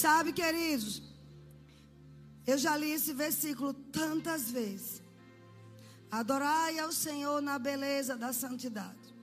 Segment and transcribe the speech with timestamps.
[0.00, 1.02] Sabe, queridos,
[2.46, 5.02] eu já li esse versículo tantas vezes.
[6.10, 9.14] Adorai ao Senhor na beleza da santidade.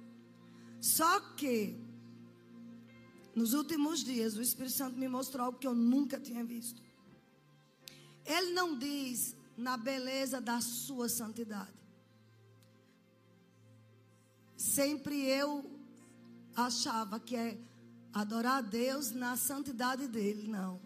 [0.80, 1.76] Só que,
[3.34, 6.84] nos últimos dias, o Espírito Santo me mostrou algo que eu nunca tinha visto.
[8.24, 11.80] Ele não diz na beleza da sua santidade.
[14.56, 15.52] Sempre eu
[16.56, 17.58] achava que é
[18.22, 20.48] adorar a Deus na santidade dele.
[20.48, 20.80] Não.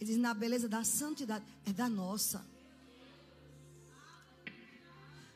[0.00, 1.44] Ele diz na beleza da santidade.
[1.66, 2.44] É da nossa.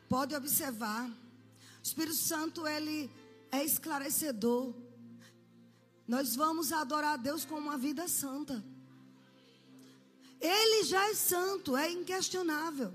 [0.09, 1.09] Pode observar.
[1.09, 3.11] O Espírito Santo, ele
[3.51, 4.75] é esclarecedor.
[6.07, 8.63] Nós vamos adorar a Deus com uma vida santa.
[10.41, 12.93] Ele já é santo, é inquestionável.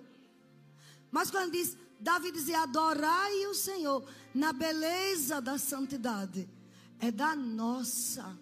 [1.10, 6.48] Mas quando diz, Davi dizia: adorai o Senhor na beleza da santidade,
[7.00, 8.38] é da nossa.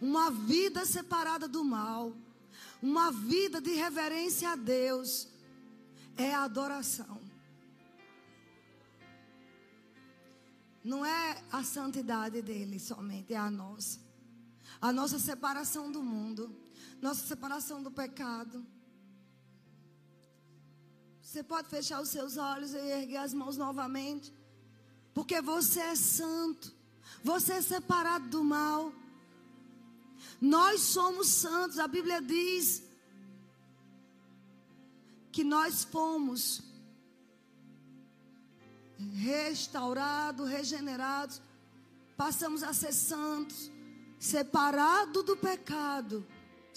[0.00, 2.12] Uma vida separada do mal,
[2.82, 5.28] uma vida de reverência a Deus,
[6.16, 7.20] é a adoração.
[10.84, 14.00] Não é a santidade dele somente, é a nossa.
[14.80, 16.68] A nossa separação do mundo
[17.00, 18.66] nossa separação do pecado.
[21.22, 24.32] Você pode fechar os seus olhos e erguer as mãos novamente,
[25.14, 26.74] porque você é santo,
[27.22, 28.92] você é separado do mal.
[30.40, 32.82] Nós somos santos, a Bíblia diz
[35.32, 36.62] que nós fomos
[39.14, 41.40] restaurados, regenerados,
[42.16, 43.70] passamos a ser santos,
[44.18, 46.26] separados do pecado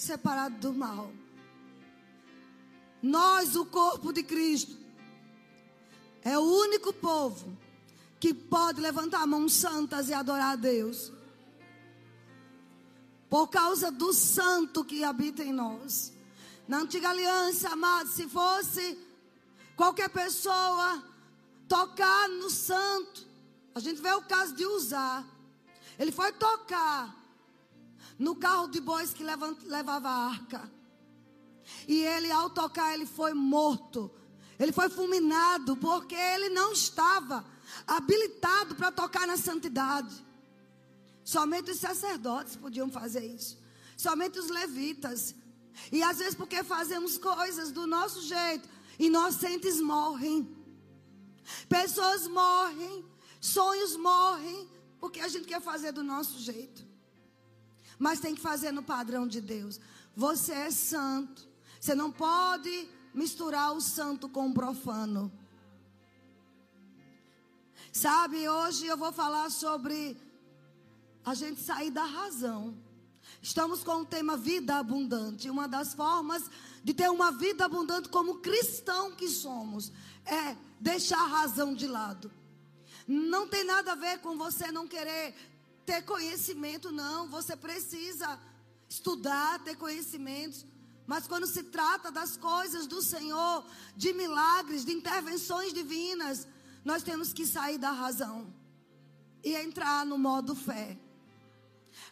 [0.02, 1.12] separado do mal.
[3.02, 4.78] Nós, o corpo de Cristo,
[6.24, 7.58] é o único povo
[8.22, 11.12] que pode levantar mãos santas e adorar a Deus.
[13.28, 16.14] Por causa do santo que habita em nós.
[16.68, 18.96] Na antiga aliança, amado, se fosse
[19.76, 21.04] qualquer pessoa
[21.68, 23.28] tocar no santo,
[23.74, 25.26] a gente vê o caso de usar.
[25.98, 27.16] Ele foi tocar
[28.20, 30.72] no carro de bois que levava a arca.
[31.88, 34.12] E ele, ao tocar, ele foi morto.
[34.60, 37.44] Ele foi fulminado porque ele não estava
[37.88, 40.14] habilitado para tocar na santidade.
[41.24, 43.58] Somente os sacerdotes podiam fazer isso.
[43.98, 45.36] Somente os levitas.
[45.92, 48.68] E às vezes porque fazemos coisas do nosso jeito,
[49.00, 50.56] inocentes morrem.
[51.68, 53.06] Pessoas morrem,
[53.40, 56.92] sonhos morrem, porque a gente quer fazer do nosso jeito
[58.02, 59.80] mas tem que fazer no padrão de Deus.
[60.16, 61.48] Você é santo.
[61.80, 65.32] Você não pode misturar o santo com o profano.
[67.92, 70.18] Sabe, hoje eu vou falar sobre
[71.26, 72.74] a gente sair da razão.
[73.42, 75.50] Estamos com o tema vida abundante.
[75.50, 76.50] Uma das formas
[76.82, 79.92] de ter uma vida abundante como cristão que somos
[80.26, 82.32] é deixar a razão de lado.
[83.06, 85.36] Não tem nada a ver com você não querer
[85.86, 87.28] ter conhecimento, não.
[87.28, 88.40] Você precisa
[88.88, 90.66] estudar, ter conhecimentos.
[91.06, 93.66] Mas quando se trata das coisas do Senhor,
[93.98, 96.48] de milagres, de intervenções divinas,
[96.84, 98.54] nós temos que sair da razão
[99.44, 100.98] e entrar no modo fé.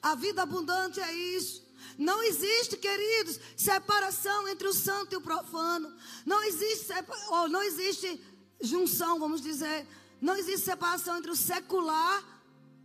[0.01, 1.67] A vida abundante é isso.
[1.97, 5.93] Não existe, queridos, separação entre o santo e o profano.
[6.25, 6.93] Não existe,
[7.29, 8.21] ou não existe
[8.61, 9.87] junção, vamos dizer.
[10.21, 12.23] Não existe separação entre o secular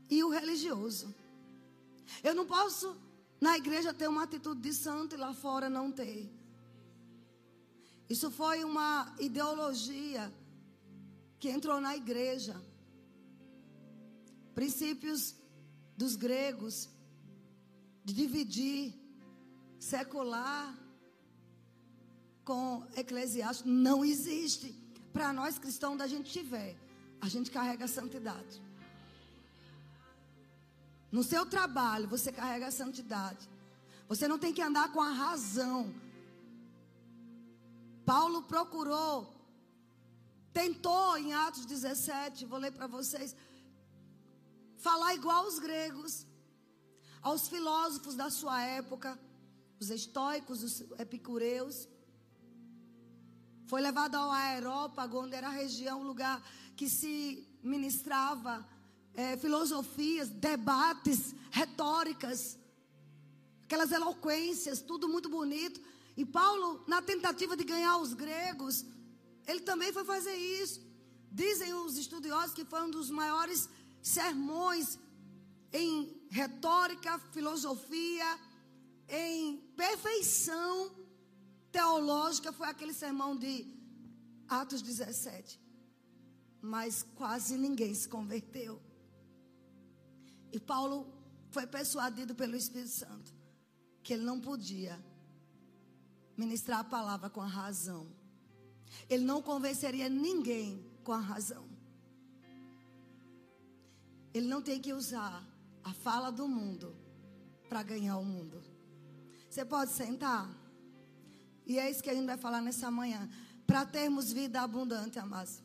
[0.09, 1.15] e o religioso.
[2.23, 2.97] Eu não posso
[3.41, 6.31] na igreja ter uma atitude de santo e lá fora não ter.
[8.09, 10.33] Isso foi uma ideologia
[11.39, 12.61] que entrou na igreja.
[14.55, 15.35] Princípios
[15.97, 16.89] dos gregos
[18.05, 18.95] de dividir
[19.79, 20.79] secular
[22.45, 24.75] com eclesiástico não existe.
[25.13, 26.77] Para nós cristãos, da gente tiver,
[27.21, 28.63] a gente carrega a santidade.
[31.11, 33.49] No seu trabalho, você carrega a santidade.
[34.09, 35.95] Você não tem que andar com a razão.
[38.05, 39.34] Paulo procurou,
[40.55, 43.35] tentou em Atos 17, vou ler para vocês,
[44.79, 46.25] falar igual aos gregos,
[47.21, 49.19] aos filósofos da sua época,
[49.81, 51.89] os estoicos, os epicureus.
[53.67, 56.41] Foi levado ao aerópago, onde era a região, o lugar
[56.77, 58.65] que se ministrava
[59.15, 62.59] é, filosofias, debates, retóricas,
[63.65, 65.81] aquelas eloquências, tudo muito bonito.
[66.17, 68.85] E Paulo, na tentativa de ganhar os gregos,
[69.47, 70.81] ele também foi fazer isso.
[71.31, 73.69] Dizem os estudiosos que foi um dos maiores
[74.01, 74.99] sermões
[75.73, 78.39] em retórica, filosofia,
[79.09, 81.05] em perfeição
[81.73, 83.53] teológica foi aquele sermão de
[84.49, 85.61] Atos 17.
[86.61, 88.81] Mas quase ninguém se converteu.
[90.53, 91.13] E Paulo
[91.51, 93.35] foi persuadido pelo Espírito Santo
[94.05, 95.03] que ele não podia
[96.37, 98.07] ministrar a palavra com a razão.
[99.09, 101.65] Ele não convenceria ninguém com a razão.
[104.33, 105.47] Ele não tem que usar
[105.83, 106.97] a fala do mundo
[107.69, 108.63] para ganhar o mundo.
[109.49, 110.51] Você pode sentar?
[111.67, 113.29] E é isso que a gente vai falar nessa manhã.
[113.67, 115.63] Para termos vida abundante, amados,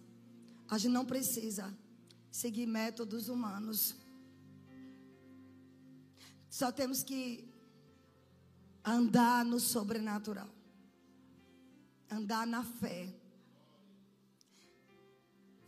[0.68, 1.76] a gente não precisa
[2.32, 3.96] seguir métodos humanos.
[6.50, 7.48] Só temos que
[8.84, 10.50] andar no sobrenatural.
[12.10, 13.14] Andar na fé.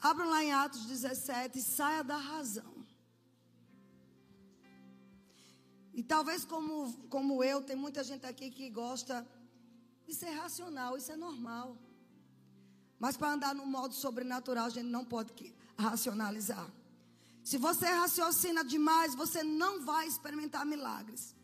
[0.01, 2.74] Abram lá em Atos 17, saia da razão.
[5.94, 9.27] E talvez como, como eu, tem muita gente aqui que gosta
[10.07, 11.77] de ser racional, isso é normal.
[12.98, 16.68] Mas para andar no modo sobrenatural, a gente não pode racionalizar.
[17.44, 21.36] Se você raciocina demais, você não vai experimentar milagres.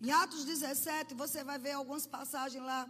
[0.00, 2.88] Em Atos 17, você vai ver algumas passagens lá,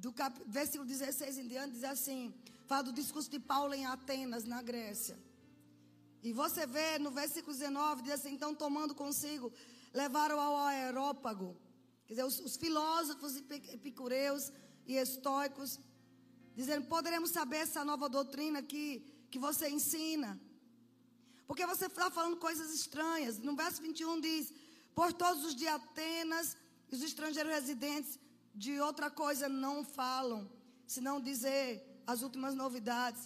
[0.00, 0.34] do cap...
[0.46, 2.34] versículo 16 em diante, diz assim:
[2.66, 5.18] fala do discurso de Paulo em Atenas, na Grécia.
[6.22, 9.52] E você vê no versículo 19, diz assim: então tomando consigo,
[9.92, 11.56] levaram ao aerópago.
[12.06, 13.36] Quer dizer, os, os filósofos
[13.76, 14.52] epicureus
[14.86, 15.80] e estoicos,
[16.54, 20.40] dizendo: poderemos saber essa nova doutrina que, que você ensina.
[21.46, 23.38] Porque você está falando coisas estranhas.
[23.38, 24.52] No verso 21 diz:
[24.94, 26.56] Por todos os de Atenas,
[26.92, 28.18] os estrangeiros residentes
[28.64, 30.40] de outra coisa não falam,
[30.94, 31.66] senão dizer
[32.12, 33.22] as últimas novidades.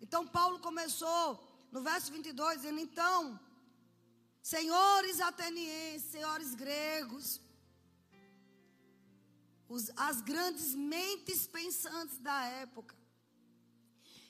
[0.00, 1.24] Então Paulo começou
[1.72, 3.38] no verso 22, dizendo: Então,
[4.54, 7.40] senhores atenienses, senhores gregos,
[9.68, 12.94] os, as grandes mentes pensantes da época.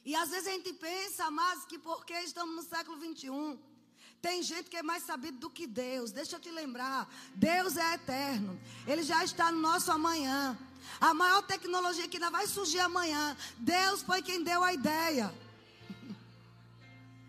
[0.04, 3.60] E às vezes a gente pensa, mas que porque estamos no século 21,
[4.20, 6.10] tem gente que é mais sabido do que Deus.
[6.10, 8.58] Deixa eu te lembrar, Deus é eterno.
[8.86, 10.58] Ele já está no nosso amanhã.
[11.00, 15.32] A maior tecnologia que ainda vai surgir amanhã, Deus foi quem deu a ideia.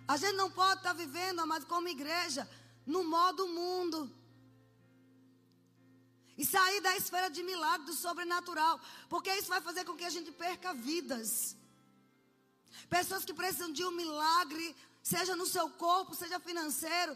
[0.07, 2.49] A gente não pode estar vivendo, amado, como igreja,
[2.85, 4.09] no modo mundo.
[6.37, 8.79] E sair da esfera de milagre, do sobrenatural.
[9.09, 11.57] Porque isso vai fazer com que a gente perca vidas.
[12.89, 14.75] Pessoas que precisam de um milagre,
[15.11, 17.13] seja no seu corpo, seja financeiro.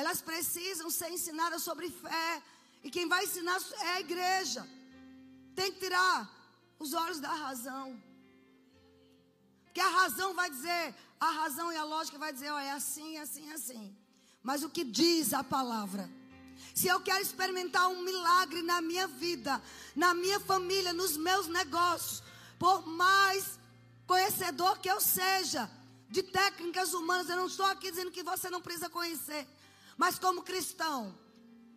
[0.00, 2.42] Elas precisam ser ensinadas sobre fé.
[2.84, 4.62] E quem vai ensinar é a igreja.
[5.58, 6.16] Tem que tirar
[6.78, 7.86] os olhos da razão.
[9.64, 13.18] Porque a razão vai dizer, a razão e a lógica vai dizer, ó, é assim,
[13.18, 13.96] assim, assim.
[14.40, 16.08] Mas o que diz a palavra?
[16.72, 19.60] Se eu quero experimentar um milagre na minha vida,
[19.96, 22.22] na minha família, nos meus negócios,
[22.60, 23.58] por mais
[24.06, 25.68] conhecedor que eu seja
[26.08, 29.46] de técnicas humanas, eu não estou aqui dizendo que você não precisa conhecer,
[29.96, 31.16] mas como cristão,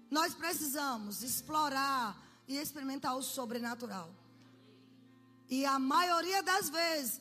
[0.10, 2.18] nós precisamos explorar
[2.48, 4.10] e experimentar o sobrenatural.
[5.50, 7.20] E a maioria das vezes,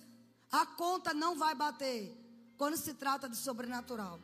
[0.50, 2.16] a conta não vai bater
[2.56, 4.20] quando se trata de sobrenatural.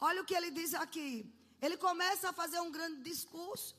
[0.00, 1.32] Olha o que ele diz aqui.
[1.60, 3.76] Ele começa a fazer um grande discurso.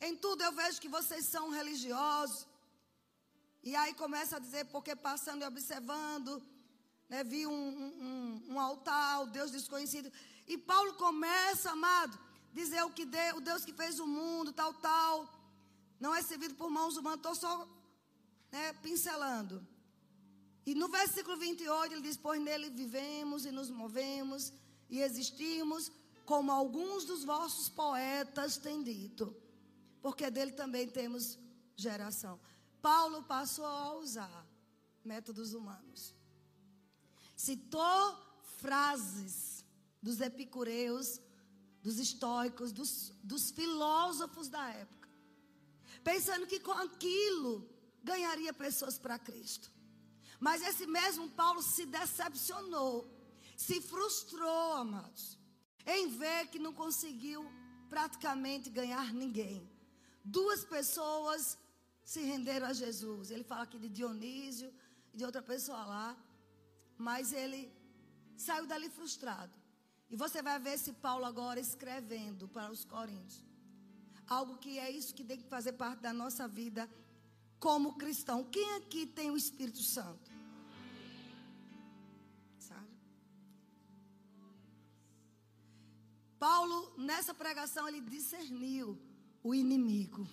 [0.00, 2.46] Em tudo eu vejo que vocês são religiosos.
[3.62, 6.42] E aí começa a dizer, porque passando e observando,
[7.10, 10.10] né, vi um, um, um, altar, o Deus desconhecido.
[10.46, 12.16] E Paulo começa, amado,
[12.52, 15.28] dizer o que Deus, o Deus que fez o mundo, tal, tal.
[15.98, 17.68] Não é servido por mãos humanas, estou só
[18.52, 19.66] né, pincelando.
[20.64, 24.52] E no versículo 28 ele diz: Pois nele vivemos e nos movemos
[24.88, 25.90] e existimos,
[26.24, 29.34] como alguns dos vossos poetas têm dito,
[30.00, 31.36] porque dele também temos
[31.74, 32.38] geração.
[32.80, 34.46] Paulo passou a usar
[35.04, 36.14] métodos humanos.
[37.46, 38.02] Citou
[38.58, 39.64] frases
[40.06, 41.18] dos epicureus,
[41.82, 45.08] dos estoicos, dos, dos filósofos da época,
[46.04, 47.66] pensando que com aquilo
[48.04, 49.72] ganharia pessoas para Cristo.
[50.38, 52.94] Mas esse mesmo Paulo se decepcionou,
[53.56, 55.38] se frustrou, amados,
[55.86, 57.40] em ver que não conseguiu
[57.88, 59.58] praticamente ganhar ninguém.
[60.22, 61.56] Duas pessoas
[62.04, 63.30] se renderam a Jesus.
[63.30, 64.70] Ele fala aqui de Dionísio
[65.14, 66.08] e de outra pessoa lá,
[67.00, 67.72] mas ele
[68.36, 69.52] saiu dali frustrado.
[70.10, 73.44] E você vai ver esse Paulo agora escrevendo para os Coríntios.
[74.26, 76.88] Algo que é isso que tem que fazer parte da nossa vida
[77.58, 78.44] como cristão.
[78.44, 80.30] Quem aqui tem o Espírito Santo?
[86.40, 88.98] Paulo Paulo, nessa pregação, ele discerniu
[89.42, 90.26] o inimigo.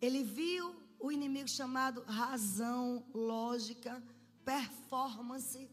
[0.00, 4.02] Ele viu o inimigo chamado razão, lógica,
[4.44, 5.68] performance.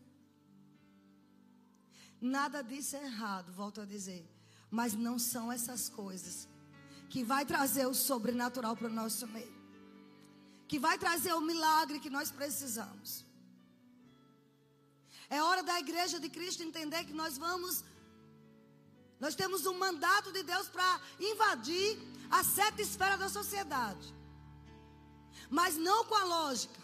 [2.21, 4.27] Nada disso é errado, volto a dizer.
[4.69, 6.47] Mas não são essas coisas
[7.09, 9.57] que vai trazer o sobrenatural para o nosso meio.
[10.67, 13.25] Que vai trazer o milagre que nós precisamos.
[15.29, 17.83] É hora da igreja de Cristo entender que nós vamos
[19.19, 21.99] nós temos um mandato de Deus para invadir
[22.31, 24.15] a seta esfera da sociedade.
[25.49, 26.79] Mas não com a lógica,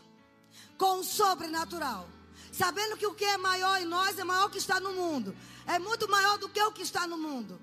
[0.78, 2.08] com o sobrenatural.
[2.52, 5.36] Sabendo que o que é maior em nós é maior que está no mundo.
[5.66, 7.60] É muito maior do que o que está no mundo.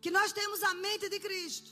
[0.00, 1.70] Que nós temos a mente de Cristo.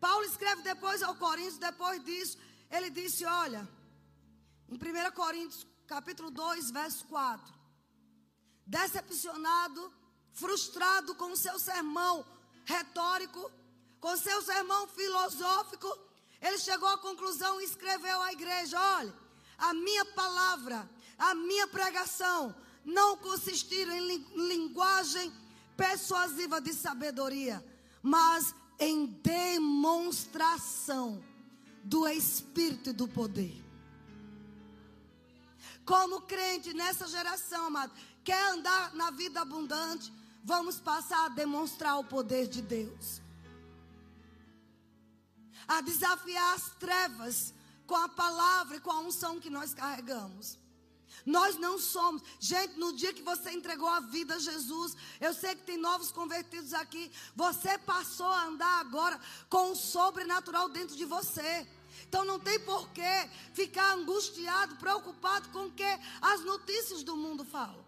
[0.00, 2.36] Paulo escreve depois ao Coríntios, depois disso,
[2.70, 3.66] ele disse: Olha,
[4.68, 7.54] em 1 Coríntios, capítulo 2, verso 4.
[8.66, 9.92] Decepcionado
[10.38, 12.24] frustrado com o seu sermão
[12.64, 13.50] retórico,
[14.00, 15.88] com seu sermão filosófico,
[16.40, 19.12] ele chegou à conclusão e escreveu à igreja: olha,
[19.56, 22.54] a minha palavra, a minha pregação
[22.84, 25.32] não consistiram em linguagem
[25.76, 27.64] persuasiva de sabedoria,
[28.02, 31.22] mas em demonstração
[31.84, 33.64] do Espírito e do poder.
[35.84, 37.92] Como crente nessa geração, amado,
[38.22, 40.12] quer andar na vida abundante,
[40.44, 43.22] vamos passar a demonstrar o poder de Deus.
[45.68, 47.54] A desafiar as trevas
[47.86, 50.58] com a palavra e com a unção que nós carregamos.
[51.24, 52.22] Nós não somos.
[52.40, 56.10] Gente, no dia que você entregou a vida a Jesus, eu sei que tem novos
[56.10, 57.10] convertidos aqui.
[57.36, 61.66] Você passou a andar agora com o sobrenatural dentro de você.
[62.08, 67.44] Então não tem por que ficar angustiado, preocupado com o que as notícias do mundo
[67.44, 67.84] falam.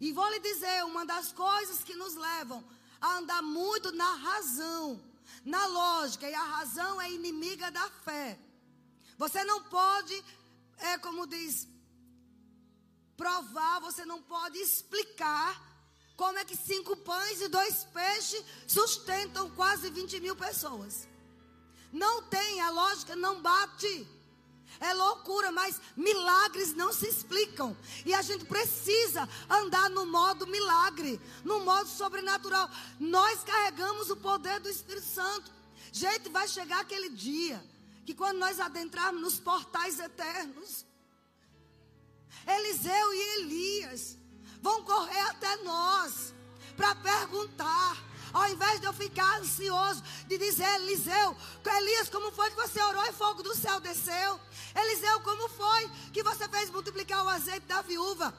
[0.00, 2.64] E vou lhe dizer, uma das coisas que nos levam
[3.00, 5.00] a andar muito na razão,
[5.44, 8.38] na lógica, e a razão é inimiga da fé.
[9.16, 10.24] Você não pode,
[10.78, 11.68] é como diz,
[13.16, 15.68] provar, você não pode explicar
[16.16, 21.08] como é que cinco pães e dois peixes sustentam quase 20 mil pessoas.
[21.92, 24.06] Não tem, a lógica não bate.
[24.80, 27.76] É loucura, mas milagres não se explicam.
[28.06, 32.70] E a gente precisa andar no modo milagre, no modo sobrenatural.
[32.98, 35.52] Nós carregamos o poder do Espírito Santo.
[35.92, 37.62] Gente, vai chegar aquele dia
[38.06, 40.86] que quando nós adentrarmos nos portais eternos,
[42.46, 44.16] Eliseu e Elias
[44.62, 46.32] vão correr até nós
[46.74, 48.09] para perguntar.
[48.32, 51.36] Ao invés de eu ficar ansioso, de dizer, Eliseu,
[51.76, 54.40] Elias, como foi que você orou e fogo do céu desceu?
[54.74, 58.32] Eliseu, como foi que você fez multiplicar o azeite da viúva?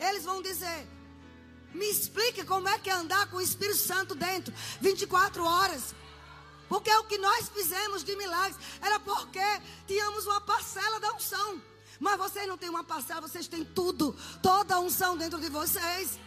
[0.00, 0.86] Eles vão dizer:
[1.72, 5.94] Me explique como é que é andar com o Espírito Santo dentro 24 horas.
[6.68, 9.40] Porque o que nós fizemos de milagres era porque
[9.86, 11.62] tínhamos uma parcela da unção.
[11.98, 16.18] Mas vocês não têm uma parcela, vocês têm tudo, toda a unção dentro de vocês.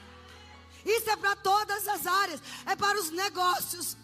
[0.85, 3.97] Isso é para todas as áreas, é para os negócios,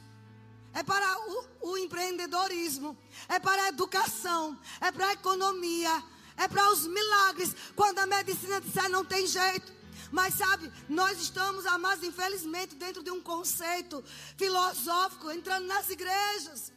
[0.74, 6.04] é para o, o empreendedorismo, é para a educação, é para a economia,
[6.38, 7.56] é para os milagres.
[7.76, 9.76] Quando a medicina disser não tem jeito.
[10.12, 14.02] Mas sabe, nós estamos, amados, infelizmente, dentro de um conceito
[14.38, 16.72] filosófico, entrando nas igrejas.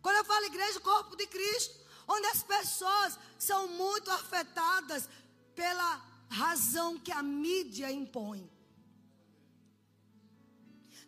[0.00, 1.74] Quando eu falo igreja, corpo de Cristo,
[2.06, 5.08] onde as pessoas são muito afetadas
[5.54, 8.48] pela razão que a mídia impõe.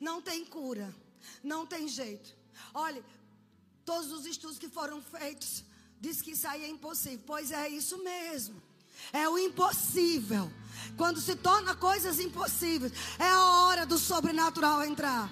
[0.00, 0.94] Não tem cura.
[1.42, 2.34] Não tem jeito.
[2.74, 3.02] Olha,
[3.84, 5.64] todos os estudos que foram feitos
[6.00, 7.22] diz que isso aí é impossível.
[7.24, 8.60] Pois é isso mesmo.
[9.12, 10.50] É o impossível.
[10.96, 15.30] Quando se torna coisas impossíveis, é a hora do sobrenatural entrar.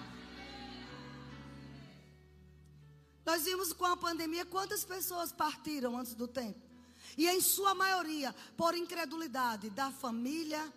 [3.27, 6.70] Nós vimos com a pandemia quantas pessoas partiram antes do tempo.
[7.17, 10.73] E em sua maioria, por incredulidade da família.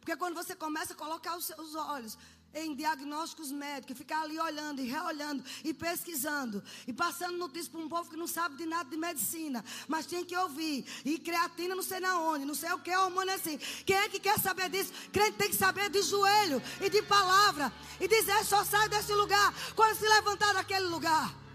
[0.00, 2.16] Porque quando você começa a colocar os seus olhos
[2.54, 7.88] em diagnósticos médicos, ficar ali olhando e reolhando e pesquisando e passando notícias para um
[7.88, 10.84] povo que não sabe de nada de medicina, mas tem que ouvir.
[11.04, 13.58] E creatina não sei na onde, não sei o que, hormônio assim.
[13.84, 14.92] Quem é que quer saber disso?
[15.12, 19.54] Crente tem que saber de joelho e de palavra e dizer só sai desse lugar
[19.74, 21.47] quando se levantar daquele lugar.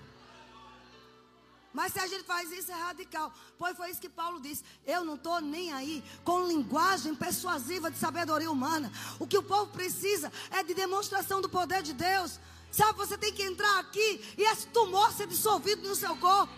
[1.74, 3.34] Mas se a gente faz isso é radical.
[3.58, 4.64] Pois foi isso que Paulo disse.
[4.86, 8.92] Eu não estou nem aí com linguagem persuasiva de sabedoria humana.
[9.20, 12.40] O que o povo precisa é de demonstração do poder de Deus.
[12.72, 16.54] Sabe, você tem que entrar aqui e esse tumor ser dissolvido no seu corpo.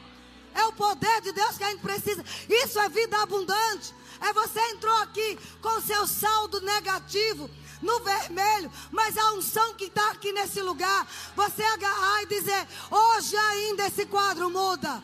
[0.53, 2.23] É o poder de Deus que a gente precisa.
[2.49, 3.93] Isso é vida abundante.
[4.21, 7.49] É você entrou aqui com seu saldo negativo
[7.85, 13.37] no vermelho, mas a unção que está aqui nesse lugar, você agarrar e dizer: hoje
[13.37, 15.01] ainda esse quadro muda.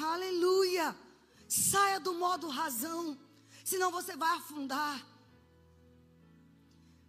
[0.00, 0.96] Aleluia.
[1.48, 3.18] Saia do modo razão,
[3.62, 5.06] senão você vai afundar.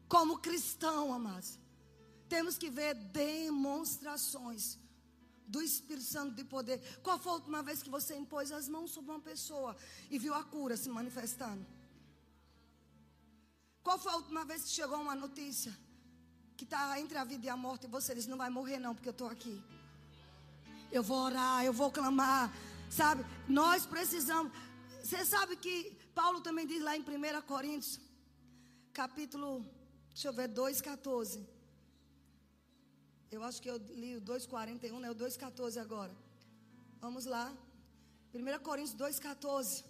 [0.10, 1.58] Como cristão, amados,
[2.28, 4.83] temos que ver demonstrações
[5.48, 6.82] do Espírito Santo de poder.
[7.02, 9.76] Qual foi a última vez que você impôs as mãos sobre uma pessoa
[10.10, 11.66] e viu a cura se manifestando?
[13.84, 15.78] Qual foi a última vez que chegou uma notícia
[16.56, 18.96] que está entre a vida e a morte e você diz: Não vai morrer, não,
[18.96, 19.62] porque eu estou aqui.
[20.92, 22.54] Eu vou orar, eu vou clamar.
[22.90, 23.26] Sabe?
[23.48, 24.54] Nós precisamos.
[25.04, 28.00] Você sabe que Paulo também diz lá em 1 Coríntios,
[28.94, 29.66] capítulo,
[30.10, 31.53] deixa eu ver, 2,14.
[33.36, 35.10] Eu acho que eu li o 2,41, né?
[35.12, 36.14] O 2,14 agora.
[37.06, 37.46] Vamos lá.
[38.34, 39.84] 1 Coríntios 2,14.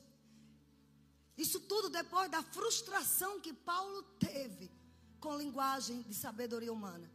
[1.44, 4.72] Isso tudo depois da frustração que Paulo teve
[5.20, 7.08] com linguagem de sabedoria humana.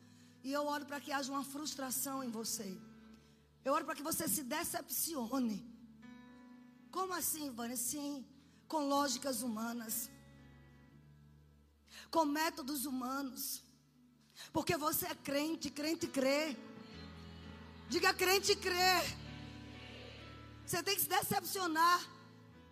[0.42, 2.68] E eu oro para que haja uma frustração em você.
[3.64, 5.58] Eu oro para que você se decepcione
[6.90, 7.76] como assim, Vânia?
[7.76, 8.26] Sim,
[8.66, 10.11] com lógicas humanas,
[12.11, 13.62] com métodos humanos.
[14.52, 16.57] Porque você é crente, crente crê.
[17.88, 19.16] Diga crente crê.
[20.66, 22.00] Você tem que se decepcionar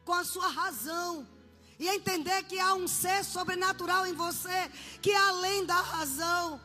[0.05, 1.27] com a sua razão
[1.79, 4.71] e entender que há um ser sobrenatural em você
[5.01, 6.61] que é além da razão.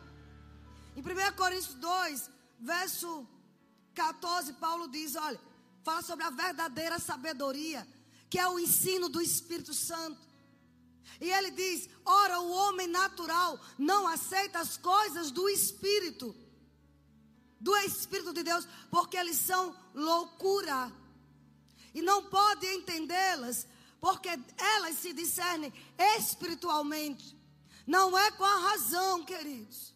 [0.96, 2.30] Em 1 Coríntios 2,
[2.60, 3.26] verso
[3.94, 5.40] 14, Paulo diz: Olha,
[5.84, 7.88] Fala sobre a verdadeira sabedoria,
[8.30, 10.20] que é o ensino do Espírito Santo.
[11.20, 16.36] E ele diz: ora, o homem natural não aceita as coisas do Espírito,
[17.60, 20.92] do Espírito de Deus, porque eles são loucura.
[21.94, 23.68] E não pode entendê-las,
[24.00, 25.74] porque elas se discernem
[26.18, 27.38] espiritualmente.
[27.86, 29.94] Não é com a razão, queridos.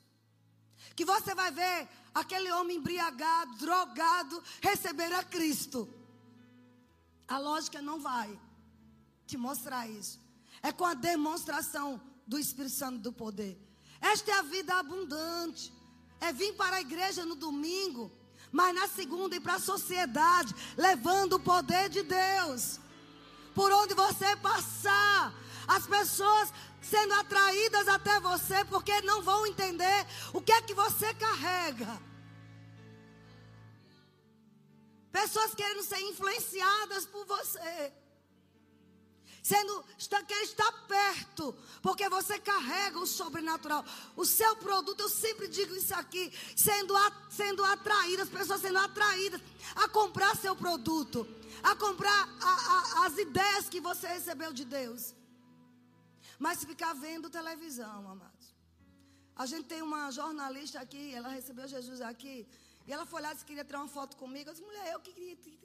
[0.96, 5.90] Que você vai ver aquele homem embriagado, drogado, receber a Cristo.
[7.28, 8.40] A lógica não vai
[9.26, 10.25] te mostrar isso.
[10.68, 13.56] É com a demonstração do Espírito Santo do poder.
[14.02, 15.72] Esta é a vida abundante.
[16.20, 18.12] É vir para a igreja no domingo,
[18.52, 22.80] mas na segunda ir para a sociedade, levando o poder de Deus.
[23.54, 25.36] Por onde você passar,
[25.68, 26.52] as pessoas
[26.82, 32.02] sendo atraídas até você porque não vão entender o que é que você carrega.
[35.12, 37.94] Pessoas querendo ser influenciadas por você.
[39.46, 43.86] Sendo, está, quer estar perto, porque você carrega o sobrenatural.
[44.16, 46.96] O seu produto, eu sempre digo isso aqui, sendo,
[47.30, 49.40] sendo atraídas, pessoas sendo atraídas
[49.76, 51.28] a comprar seu produto,
[51.62, 55.14] a comprar a, a, as ideias que você recebeu de Deus.
[56.40, 58.48] Mas ficar vendo televisão, amados.
[59.36, 62.48] A gente tem uma jornalista aqui, ela recebeu Jesus aqui.
[62.88, 64.50] E ela foi lá e disse que queria tirar uma foto comigo.
[64.50, 65.14] Eu disse, mulher, eu que,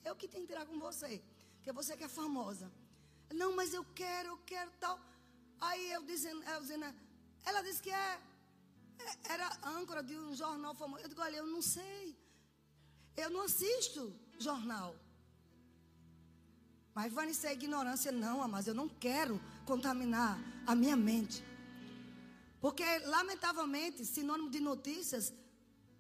[0.05, 1.23] eu que tenho que tirar com você.
[1.57, 2.71] Porque você que é famosa.
[3.35, 4.99] Não, mas eu quero, eu quero tal.
[5.61, 6.85] Aí eu dizendo, eu dizendo
[7.45, 8.21] ela disse que é,
[8.99, 11.03] é, era âncora de um jornal famoso.
[11.03, 12.17] Eu digo, olha, eu não sei.
[13.17, 14.95] Eu não assisto jornal.
[16.95, 21.45] Mas vai ser ignorância, não, mas eu não quero contaminar a minha mente.
[22.61, 25.33] Porque, lamentavelmente, sinônimo de notícias,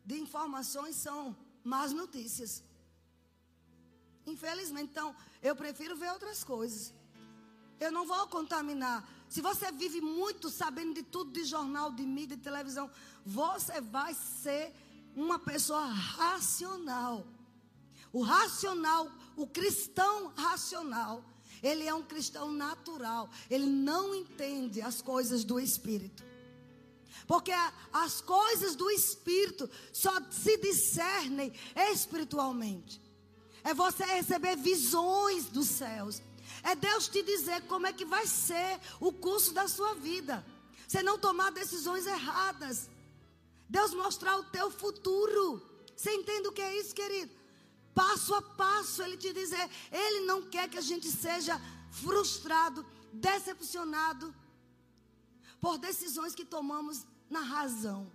[0.04, 2.62] de informações são más notícias.
[4.26, 6.92] Infelizmente, então, eu prefiro ver outras coisas.
[7.80, 9.08] Eu não vou contaminar.
[9.28, 12.90] Se você vive muito sabendo de tudo de jornal, de mídia, de televisão,
[13.24, 14.72] você vai ser
[15.16, 17.26] uma pessoa racional.
[18.12, 21.24] O racional, o cristão racional,
[21.62, 23.28] ele é um cristão natural.
[23.48, 26.24] Ele não entende as coisas do espírito.
[27.26, 27.52] Porque
[27.92, 31.52] as coisas do espírito só se discernem
[31.92, 33.00] espiritualmente.
[33.62, 36.22] É você receber visões dos céus.
[36.62, 40.44] É Deus te dizer como é que vai ser o curso da sua vida.
[40.86, 42.88] Você não tomar decisões erradas.
[43.68, 45.62] Deus mostrar o teu futuro.
[45.96, 47.32] Você entende o que é isso, querido?
[47.94, 49.68] Passo a passo, Ele te dizer.
[49.90, 54.34] Ele não quer que a gente seja frustrado, decepcionado
[55.60, 58.10] por decisões que tomamos na razão.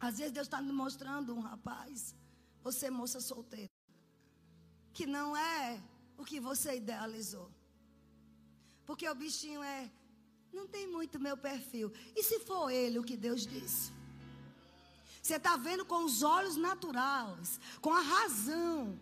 [0.00, 2.14] Às vezes Deus está me mostrando um rapaz,
[2.62, 3.70] você moça solteira,
[4.92, 5.82] que não é
[6.18, 7.48] o que você idealizou.
[8.84, 9.90] Porque o bichinho é,
[10.52, 11.92] não tem muito meu perfil.
[12.16, 13.92] E se for ele o que Deus disse?
[15.22, 18.98] Você está vendo com os olhos naturais, com a razão.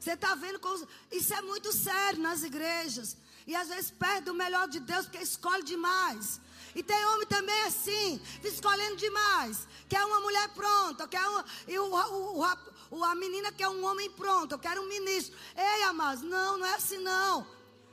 [0.00, 0.86] Você está vendo com os...
[1.10, 3.16] Isso é muito sério nas igrejas.
[3.46, 6.40] E às vezes perde o melhor de Deus porque escolhe demais.
[6.74, 9.66] E tem homem também assim, escolhendo demais.
[9.88, 12.44] Quer uma mulher pronta, quer uma, e o, o, o,
[12.90, 15.36] a menina quer um homem pronto, eu quero um ministro.
[15.56, 17.46] Ei, amados, não, não é assim não.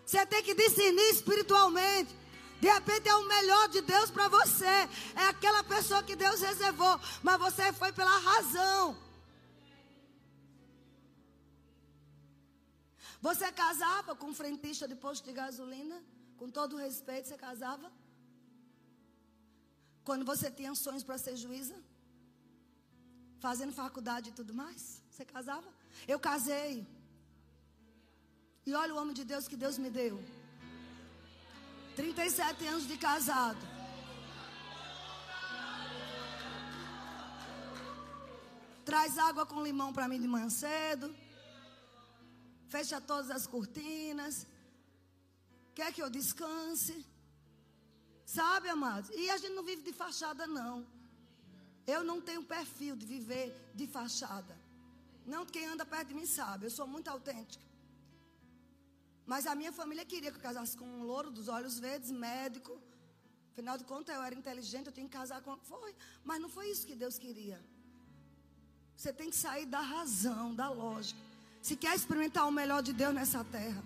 [0.06, 2.14] Você tem que discernir espiritualmente.
[2.60, 4.66] De repente é o melhor de Deus para você.
[5.16, 7.00] É aquela pessoa que Deus reservou.
[7.22, 8.98] Mas você foi pela razão.
[13.22, 16.02] Você casava com um frentista de posto de gasolina?
[16.38, 17.92] Com todo respeito, você casava?
[20.04, 21.76] Quando você tinha sonhos para ser juíza?
[23.46, 24.82] Fazendo faculdade e tudo mais?
[25.12, 25.70] Você casava?
[26.08, 26.88] Eu casei.
[28.66, 30.16] E olha o homem de Deus que Deus me deu.
[31.98, 33.64] 37 anos de casado.
[38.86, 41.14] Traz água com limão para mim de manhã cedo.
[42.70, 44.48] Fecha todas as cortinas.
[45.76, 46.96] Quer que eu descanse?
[48.26, 49.10] Sabe, amados?
[49.22, 50.93] E a gente não vive de fachada, não.
[51.86, 54.58] Eu não tenho perfil de viver de fachada.
[55.26, 56.66] Não, quem anda perto de mim sabe.
[56.66, 57.64] Eu sou muito autêntica.
[59.26, 62.78] Mas a minha família queria que eu casasse com um louro dos olhos verdes, médico.
[63.52, 65.58] Afinal de contas, eu era inteligente, eu tinha que casar com.
[65.58, 65.96] Foi.
[66.24, 67.60] Mas não foi isso que Deus queria.
[68.96, 71.20] Você tem que sair da razão, da lógica.
[71.62, 73.84] Se quer experimentar o melhor de Deus nessa terra.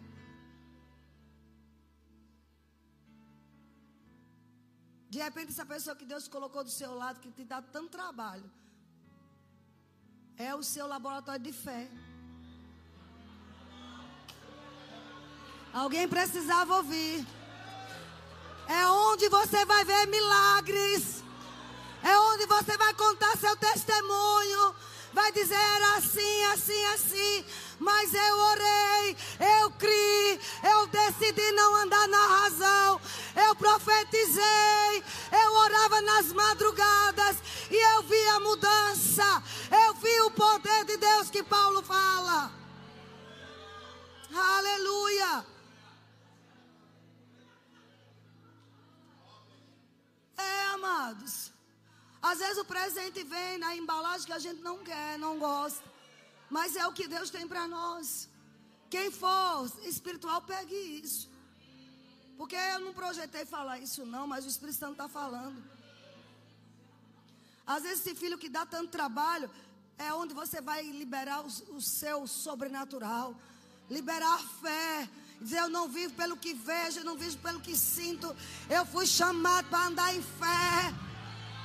[5.18, 8.48] De repente, essa pessoa que Deus colocou do seu lado, que te dá tanto trabalho,
[10.38, 11.90] é o seu laboratório de fé.
[15.74, 17.26] Alguém precisava ouvir.
[18.68, 21.24] É onde você vai ver milagres.
[22.04, 24.76] É onde você vai contar seu testemunho.
[25.14, 27.46] Vai dizer assim, assim, assim.
[27.80, 29.18] Mas eu orei,
[29.62, 33.02] eu criei, eu decidi não andar na razão.
[33.36, 37.38] Eu profetizei, eu orava nas madrugadas
[37.70, 39.44] e eu vi a mudança.
[39.86, 42.52] Eu vi o poder de Deus que Paulo fala.
[44.34, 45.46] Aleluia.
[50.38, 51.52] É, amados.
[52.22, 55.87] Às vezes o presente vem na embalagem que a gente não quer, não gosta.
[56.50, 58.30] Mas é o que Deus tem para nós.
[58.90, 61.30] Quem for espiritual, pegue isso.
[62.38, 65.62] Porque eu não projetei falar isso, não, mas o Espírito Santo está falando.
[67.66, 69.50] Às vezes, esse filho que dá tanto trabalho
[69.98, 73.36] é onde você vai liberar o, o seu sobrenatural,
[73.90, 77.76] liberar a fé Dizer, eu não vivo pelo que vejo, eu não vivo pelo que
[77.76, 78.36] sinto.
[78.70, 80.94] Eu fui chamado para andar em fé.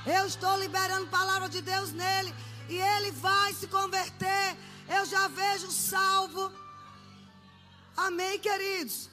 [0.05, 2.33] Eu estou liberando a palavra de Deus nele.
[2.69, 4.57] E ele vai se converter.
[4.87, 6.51] Eu já vejo salvo.
[7.95, 9.09] Amém, queridos?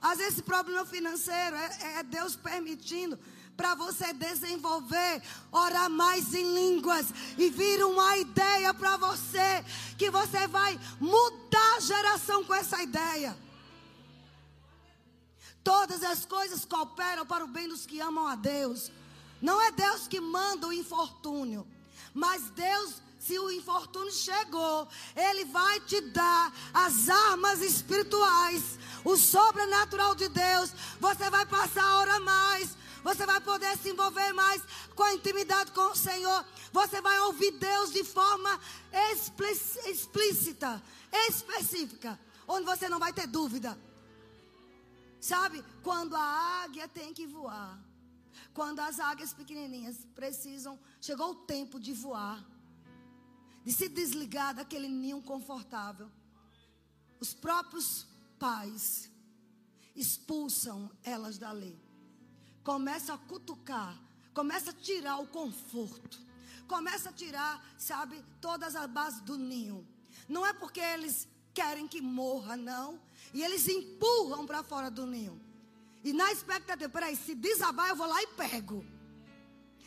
[0.00, 3.18] Às vezes, esse problema financeiro é, é Deus permitindo
[3.56, 7.06] para você desenvolver, orar mais em línguas
[7.38, 9.64] e vir uma ideia para você
[9.96, 13.36] que você vai mudar a geração com essa ideia.
[15.64, 18.92] Todas as coisas cooperam para o bem dos que amam a Deus.
[19.40, 21.66] Não é Deus que manda o infortúnio,
[22.14, 30.14] mas Deus se o infortúnio chegou, Ele vai te dar as armas espirituais, o sobrenatural
[30.14, 30.72] de Deus.
[31.00, 34.62] Você vai passar a orar mais, você vai poder se envolver mais
[34.94, 36.44] com a intimidade com o Senhor.
[36.72, 38.60] Você vai ouvir Deus de forma
[39.86, 40.82] explícita,
[41.28, 43.76] específica, onde você não vai ter dúvida.
[45.20, 47.76] Sabe, quando a águia tem que voar,
[48.54, 52.44] quando as águias pequenininhas precisam, chegou o tempo de voar,
[53.66, 56.08] de se desligar daquele ninho confortável.
[57.18, 58.06] Os próprios
[58.38, 59.10] pais
[59.96, 61.76] expulsam elas dali.
[62.62, 64.00] Começa a cutucar,
[64.32, 66.16] começa a tirar o conforto,
[66.68, 69.84] começa a tirar, sabe, todas as bases do ninho.
[70.28, 73.00] Não é porque eles querem que morra, não.
[73.34, 75.40] E eles empurram para fora do ninho.
[76.04, 78.86] E na expectativa, peraí, se desabar, eu vou lá e pego.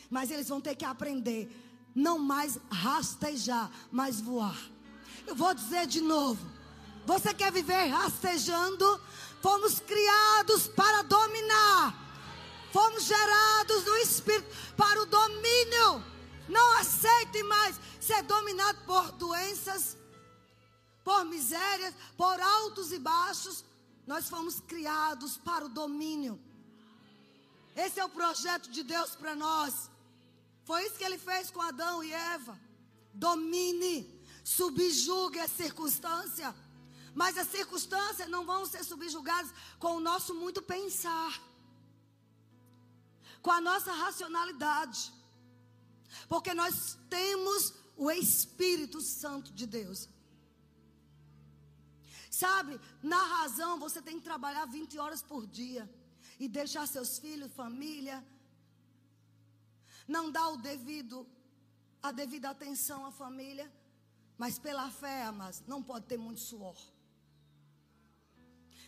[0.10, 1.69] Mas eles vão ter que aprender.
[2.00, 4.58] Não mais rastejar, mas voar.
[5.28, 6.40] Eu vou dizer de novo.
[7.06, 9.02] Você quer viver rastejando?
[9.42, 11.94] Fomos criados para dominar.
[12.72, 16.02] Fomos gerados no Espírito para o domínio.
[16.48, 19.98] Não aceite mais ser dominado por doenças,
[21.04, 23.66] por misérias, por altos e baixos.
[24.08, 26.40] Nós fomos criados para o domínio.
[27.76, 29.89] Esse é o projeto de Deus para nós.
[30.70, 32.56] Foi isso que ele fez com Adão e Eva.
[33.12, 33.96] Domine,
[34.44, 36.50] subjugue a circunstância.
[37.22, 39.52] Mas as circunstâncias não vão ser subjugadas
[39.84, 41.32] com o nosso muito pensar,
[43.42, 45.12] com a nossa racionalidade.
[46.34, 46.76] Porque nós
[47.18, 50.08] temos o Espírito Santo de Deus.
[52.30, 55.90] Sabe, na razão você tem que trabalhar 20 horas por dia
[56.40, 58.24] e deixar seus filhos, família,
[60.10, 61.26] não dar o devido,
[62.02, 63.72] a devida atenção à família,
[64.38, 66.76] mas pela fé, amados, não pode ter muito suor.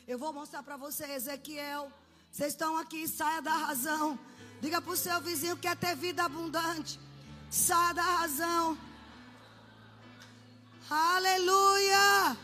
[0.07, 1.91] Eu vou mostrar para você, Ezequiel.
[2.31, 4.19] Vocês estão aqui, saia da razão.
[4.59, 6.99] Diga para o seu vizinho que quer ter vida abundante.
[7.51, 8.77] Saia da razão.
[10.89, 12.37] Aleluia.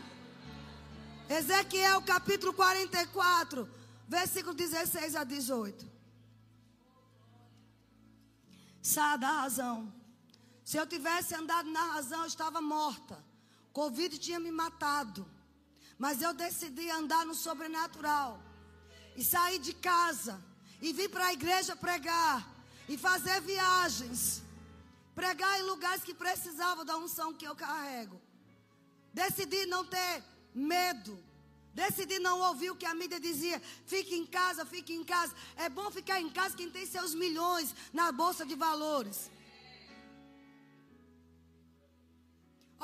[1.28, 3.68] Ezequiel capítulo 44,
[4.06, 5.97] versículo 16 a 18.
[8.82, 9.92] Saia da razão.
[10.64, 13.22] Se eu tivesse andado na razão, eu estava morta.
[13.72, 15.26] Covid tinha me matado.
[15.98, 18.42] Mas eu decidi andar no sobrenatural.
[19.16, 20.42] E sair de casa.
[20.80, 22.46] E vir para a igreja pregar.
[22.88, 24.42] E fazer viagens.
[25.14, 28.20] Pregar em lugares que precisavam da unção que eu carrego.
[29.12, 30.22] Decidi não ter
[30.54, 31.18] medo.
[31.80, 33.58] Decidi não ouvir o que a mídia dizia.
[33.92, 35.32] Fique em casa, fique em casa.
[35.64, 39.18] É bom ficar em casa quem tem seus milhões na bolsa de valores.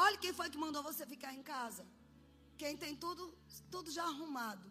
[0.05, 1.85] Olha quem foi que mandou você ficar em casa.
[2.63, 3.25] Quem tem tudo,
[3.75, 4.67] tudo já arrumado.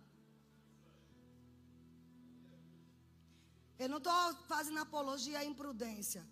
[3.84, 4.22] Eu não estou
[4.54, 6.24] fazendo apologia à imprudência.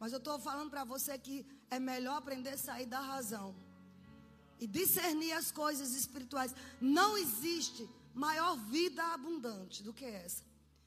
[0.00, 1.36] Mas eu estou falando para você que
[1.70, 3.48] é melhor aprender a sair da razão
[4.58, 6.54] e discernir as coisas espirituais.
[6.80, 10.42] Não existe maior vida abundante do que essa.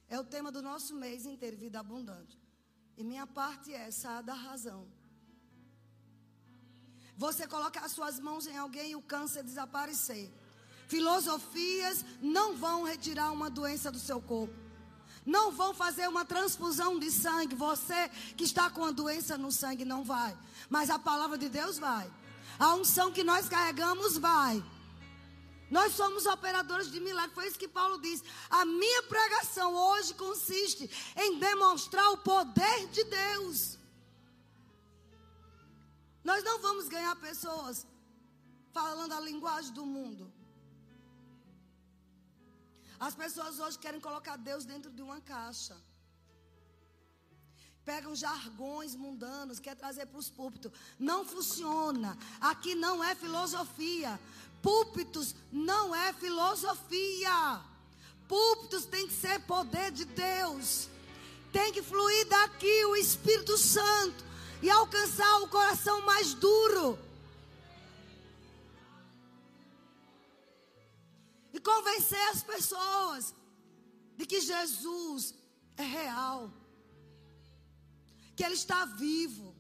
[0.09, 2.39] É o tema do nosso mês inteiro, vida abundante.
[2.97, 4.87] E minha parte é essa, a da razão.
[7.17, 10.31] Você colocar as suas mãos em alguém e o câncer desaparecer.
[10.87, 14.53] Filosofias não vão retirar uma doença do seu corpo.
[15.25, 17.53] Não vão fazer uma transfusão de sangue.
[17.55, 20.37] Você que está com a doença no sangue não vai.
[20.69, 22.09] Mas a palavra de Deus vai.
[22.59, 24.63] A unção que nós carregamos vai.
[25.69, 27.35] Nós somos operadores de milagres.
[27.35, 28.23] Foi isso que Paulo diz.
[28.49, 33.77] A minha pregação hoje consiste em demonstrar o poder de Deus.
[36.23, 37.85] Nós não vamos ganhar pessoas
[38.71, 40.31] falando a linguagem do mundo.
[42.99, 45.75] As pessoas hoje querem colocar Deus dentro de uma caixa
[47.87, 50.69] pegam jargões mundanos, quer trazer para os púlpitos.
[50.99, 52.17] Não funciona.
[52.41, 54.19] Aqui não é filosofia.
[54.61, 57.61] Púlpitos não é filosofia.
[58.27, 60.89] Púlpitos tem que ser poder de Deus.
[61.53, 64.21] Tem que fluir daqui o Espírito Santo
[64.61, 66.99] e alcançar o coração mais duro.
[71.53, 73.33] E convencer as pessoas
[74.17, 75.33] de que Jesus
[75.77, 76.51] é real
[78.37, 79.53] que Ele está vivo.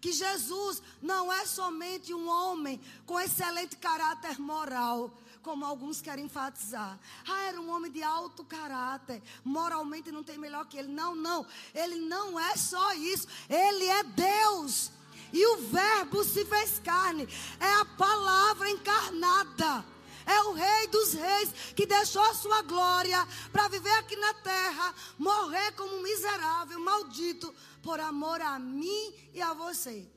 [0.00, 6.98] Que Jesus não é somente um homem com excelente caráter moral, como alguns querem enfatizar.
[7.28, 10.88] Ah, era um homem de alto caráter, moralmente não tem melhor que ele.
[10.88, 11.46] Não, não.
[11.74, 13.28] Ele não é só isso.
[13.48, 14.90] Ele é Deus.
[15.32, 17.28] E o Verbo se fez carne.
[17.60, 19.84] É a palavra encarnada.
[20.26, 23.18] É o Rei dos Reis que deixou a sua glória
[23.52, 29.42] para viver aqui na terra, morrer como um miserável, maldito, por amor a mim e
[29.42, 30.08] a você.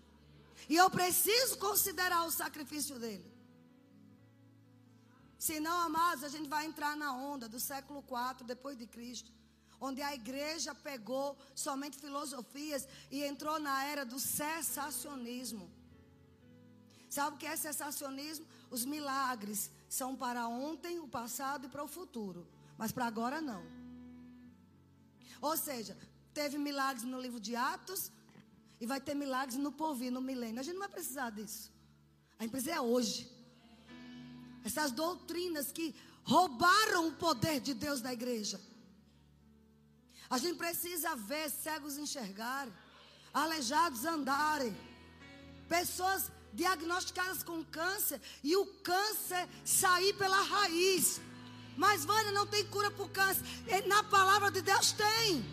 [0.70, 3.38] E eu preciso considerar o sacrifício dele.
[5.38, 9.32] Senão, amados, a gente vai entrar na onda do século IV depois de Cristo,
[9.80, 15.72] onde a igreja pegou somente filosofias e entrou na era do cessacionismo.
[17.10, 18.46] Sabe o que é cessacionismo?
[18.70, 22.48] Os milagres são para ontem, o passado e para o futuro,
[22.78, 23.64] mas para agora não.
[25.42, 25.98] Ou seja,
[26.34, 28.12] teve milagres no livro de Atos
[28.80, 30.60] e vai ter milagres no porvir, no milênio.
[30.60, 31.72] A gente não vai precisar disso.
[32.38, 33.32] A gente precisa é hoje.
[34.64, 38.60] Essas doutrinas que roubaram o poder de Deus da igreja.
[40.30, 42.74] A gente precisa ver cegos enxergarem,
[43.34, 44.76] aleijados andarem,
[45.70, 51.22] pessoas diagnosticadas com câncer e o câncer sair pela raiz.
[51.84, 53.44] Mas, Vânia, não tem cura para o câncer.
[53.94, 55.46] Na palavra de Deus tem.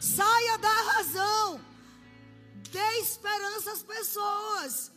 [0.00, 1.60] Saia da razão.
[2.70, 4.92] Dê esperança às pessoas.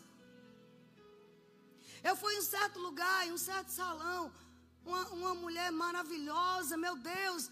[2.04, 4.32] Eu fui em um certo lugar, em um certo salão.
[4.86, 7.50] Uma, uma mulher maravilhosa, meu Deus.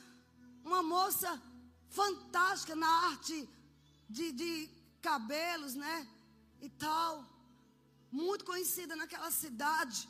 [0.64, 1.30] Uma moça
[1.90, 3.38] fantástica na arte
[4.08, 4.52] de, de
[5.02, 6.08] cabelos, né?
[6.62, 7.35] E tal.
[8.22, 10.02] Muito conhecida naquela cidade.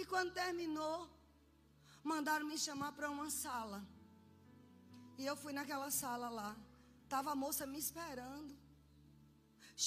[0.00, 0.98] E quando terminou,
[2.12, 3.78] mandaram me chamar para uma sala.
[5.20, 6.50] E eu fui naquela sala lá.
[7.14, 8.52] Tava a moça me esperando.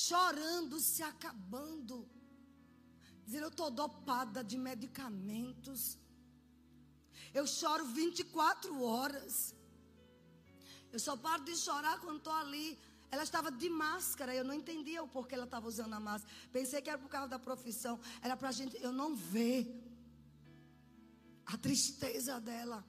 [0.06, 1.98] Chorando, se acabando.
[3.26, 5.82] Dizendo, eu estou dopada de medicamentos.
[7.39, 9.56] Eu choro 24 horas.
[10.91, 12.67] Eu só paro de chorar quando estou ali.
[13.12, 16.34] Ela estava de máscara, eu não entendia o porquê ela estava usando a máscara.
[16.52, 18.00] Pensei que era por causa da profissão.
[18.22, 19.67] Era para a gente, eu não ver
[21.45, 22.86] a tristeza dela.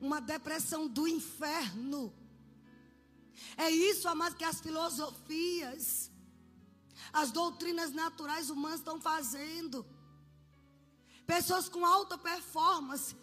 [0.00, 2.12] Uma depressão do inferno.
[3.56, 6.10] É isso, amados, que as filosofias,
[7.12, 9.86] as doutrinas naturais humanas estão fazendo.
[11.26, 13.16] Pessoas com alta performance.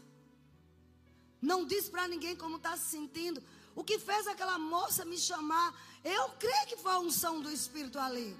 [1.41, 3.41] Não diz para ninguém como está se sentindo.
[3.75, 7.99] O que fez aquela moça me chamar, eu creio que foi a unção do Espírito
[7.99, 8.35] ali.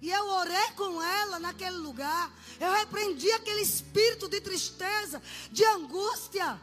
[0.00, 2.30] E eu orei com ela naquele lugar.
[2.60, 6.60] Eu repreendi aquele espírito de tristeza, de angústia.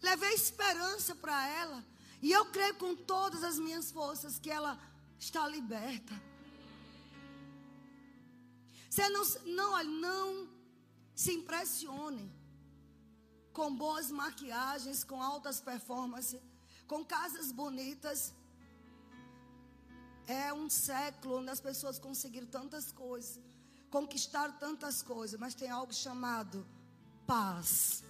[0.00, 1.84] Levei esperança para ela.
[2.22, 4.78] E eu creio com todas as minhas forças que ela
[5.18, 6.14] está liberta.
[8.88, 10.48] Você não, não, não
[11.14, 12.32] se impressione
[13.56, 16.40] com boas maquiagens, com altas performances,
[16.90, 18.34] com casas bonitas.
[20.26, 23.40] É um século onde as pessoas conseguiram tantas coisas,
[23.96, 26.66] conquistaram tantas coisas, mas tem algo chamado
[27.26, 28.02] paz,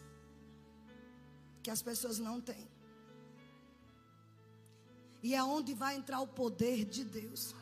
[1.63, 2.67] que as pessoas não têm.
[5.23, 7.55] E é onde vai entrar o poder de Deus.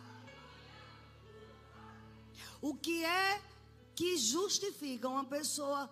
[2.61, 3.42] O que é
[3.95, 5.90] que justifica uma pessoa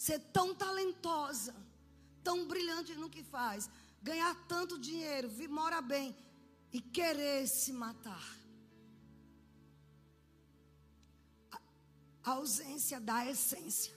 [0.00, 1.54] ser tão talentosa,
[2.24, 3.68] tão brilhante no que faz,
[4.02, 6.16] ganhar tanto dinheiro, mora bem
[6.72, 8.26] e querer se matar.
[12.24, 13.92] A ausência da essência.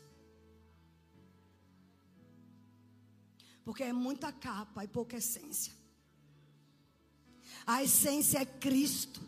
[3.63, 5.71] Porque é muita capa e pouca essência.
[7.65, 9.21] A essência é Cristo.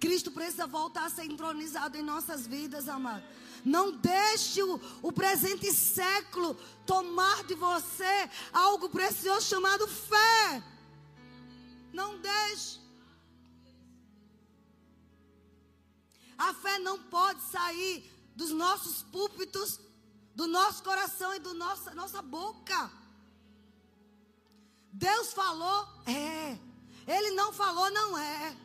[0.00, 3.24] Cristo precisa voltar a ser entronizado em nossas vidas, amado.
[3.64, 10.62] Não deixe o, o presente século tomar de você algo precioso chamado fé.
[11.92, 12.78] Não deixe.
[16.36, 19.80] A fé não pode sair dos nossos púlpitos,
[20.34, 22.90] do nosso coração e da nossa, nossa boca.
[24.92, 26.58] Deus falou, é.
[27.06, 28.63] Ele não falou, não é.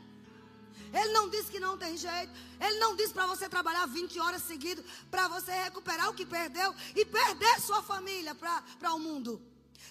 [0.93, 2.32] Ele não disse que não tem jeito.
[2.60, 6.73] Ele não disse para você trabalhar 20 horas seguidas para você recuperar o que perdeu
[6.95, 9.41] e perder sua família para o mundo.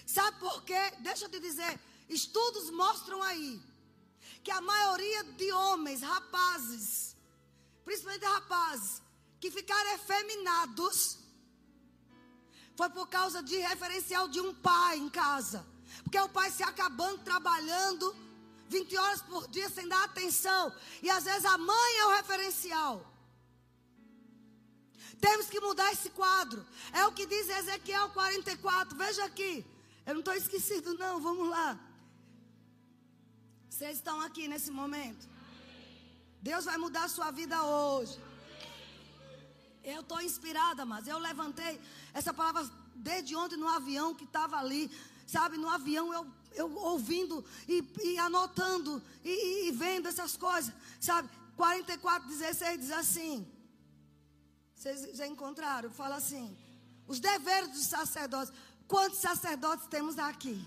[0.05, 0.91] Sabe por quê?
[0.99, 1.79] Deixa eu te dizer.
[2.09, 3.61] Estudos mostram aí
[4.43, 7.15] que a maioria de homens, rapazes,
[7.85, 9.01] principalmente rapazes,
[9.39, 11.19] que ficaram efeminados,
[12.75, 15.65] foi por causa de referencial de um pai em casa.
[16.03, 18.15] Porque o pai se acabando trabalhando
[18.69, 20.73] 20 horas por dia sem dar atenção.
[21.01, 22.93] E às vezes a mãe é o referencial.
[25.19, 26.65] Temos que mudar esse quadro.
[26.93, 28.97] É o que diz Ezequiel 44.
[28.97, 29.65] Veja aqui.
[30.05, 31.19] Eu não estou esquecido, não.
[31.19, 31.77] Vamos lá.
[33.69, 35.27] Vocês estão aqui nesse momento.
[36.41, 38.17] Deus vai mudar a sua vida hoje.
[39.83, 41.81] Eu estou inspirada, mas eu levantei
[42.13, 42.63] essa palavra
[42.95, 44.89] desde ontem no avião que estava ali.
[45.27, 51.29] Sabe, no avião eu eu ouvindo e, e anotando e, e, vendo essas coisas, sabe?
[51.55, 53.47] 44, 16 diz assim.
[54.75, 55.89] Vocês já encontraram?
[55.89, 56.57] Fala assim:
[57.07, 58.53] os deveres dos sacerdotes.
[58.87, 60.65] Quantos sacerdotes temos aqui?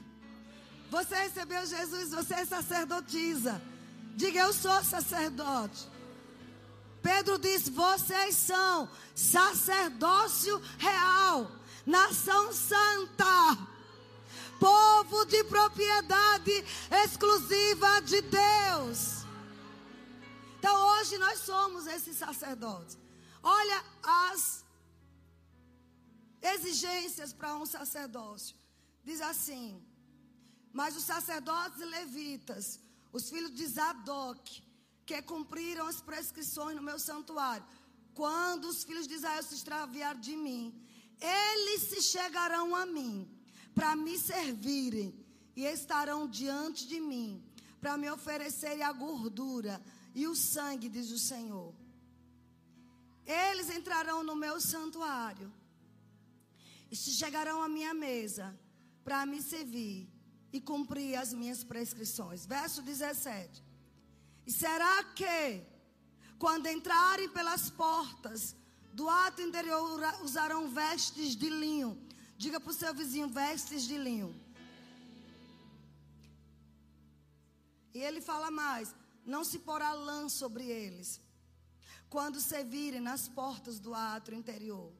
[0.90, 3.60] Você recebeu Jesus, você é sacerdotisa.
[4.14, 5.88] Diga, eu sou sacerdote.
[7.02, 11.50] Pedro diz: vocês são sacerdócio real,
[11.86, 13.71] nação santa
[14.62, 16.56] povo de propriedade
[17.04, 18.98] exclusiva de Deus.
[20.58, 22.96] Então hoje nós somos esses sacerdotes.
[23.42, 24.64] Olha as
[26.54, 28.54] exigências para um sacerdócio.
[29.08, 29.66] Diz assim:
[30.72, 32.78] Mas os sacerdotes levitas,
[33.12, 34.62] os filhos de Zadok,
[35.04, 37.66] que cumpriram as prescrições no meu santuário,
[38.14, 40.64] quando os filhos de Israel se extraviarem de mim,
[41.20, 43.41] eles se chegarão a mim
[43.74, 45.14] para me servirem
[45.54, 47.42] e estarão diante de mim
[47.80, 49.82] para me oferecerem a gordura
[50.14, 51.74] e o sangue, diz o Senhor.
[53.26, 55.52] Eles entrarão no meu santuário
[56.90, 58.56] e se chegarão à minha mesa
[59.02, 60.08] para me servir
[60.52, 62.46] e cumprir as minhas prescrições.
[62.46, 63.64] Verso 17.
[64.46, 65.62] E será que,
[66.38, 68.54] quando entrarem pelas portas
[68.92, 71.98] do ato interior, usarão vestes de linho?
[72.44, 74.30] Diga para o seu vizinho: vestes de linho.
[77.96, 78.86] E ele fala mais:
[79.32, 81.08] não se porá lã sobre eles.
[82.14, 84.90] Quando servirem nas portas do átrio interior,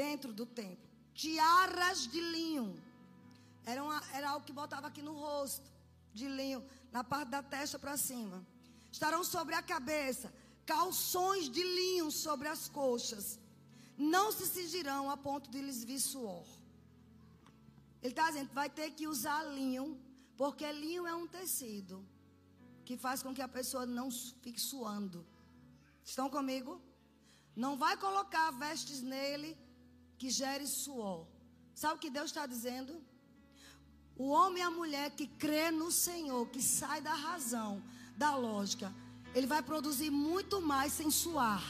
[0.00, 2.66] dentro do templo, tiaras de linho.
[3.64, 5.70] Era, uma, era algo que botava aqui no rosto,
[6.12, 8.44] de linho, na parte da testa para cima.
[8.90, 10.34] Estarão sobre a cabeça,
[10.66, 13.38] calções de linho sobre as coxas.
[13.96, 16.44] Não se cingirão a ponto de lhes vir suor.
[18.02, 20.00] Ele está dizendo, vai ter que usar linho
[20.36, 22.04] porque linho é um tecido
[22.84, 25.24] que faz com que a pessoa não fique suando.
[26.04, 26.80] Estão comigo?
[27.54, 29.56] Não vai colocar vestes nele
[30.18, 31.26] que gere suor.
[31.74, 33.00] Sabe o que Deus está dizendo?
[34.16, 37.82] O homem e a mulher que crê no Senhor, que sai da razão,
[38.16, 38.92] da lógica,
[39.34, 41.62] ele vai produzir muito mais sem suar.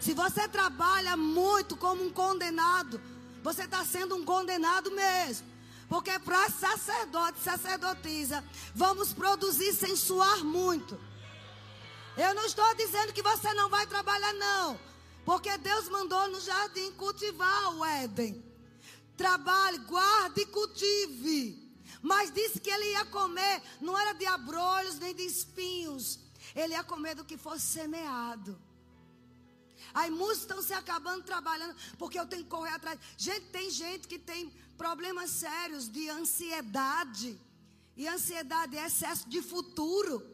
[0.00, 3.00] Se você trabalha muito como um condenado,
[3.42, 5.46] você está sendo um condenado mesmo.
[5.88, 8.44] Porque para sacerdote, sacerdotisa,
[8.74, 10.98] vamos produzir sem suar muito.
[12.16, 14.78] Eu não estou dizendo que você não vai trabalhar, não.
[15.24, 18.42] Porque Deus mandou no jardim cultivar o Éden.
[19.16, 21.70] Trabalhe, guarde e cultive.
[22.00, 26.18] Mas disse que ele ia comer, não era de abrolhos nem de espinhos.
[26.54, 28.58] Ele ia comer do que fosse semeado.
[29.92, 32.98] Aí muitos estão se acabando trabalhando, porque eu tenho que correr atrás.
[33.16, 37.38] Gente, tem gente que tem problemas sérios de ansiedade.
[37.96, 40.24] E ansiedade é excesso de futuro.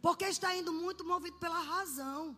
[0.00, 2.36] Porque está indo muito movido pela razão.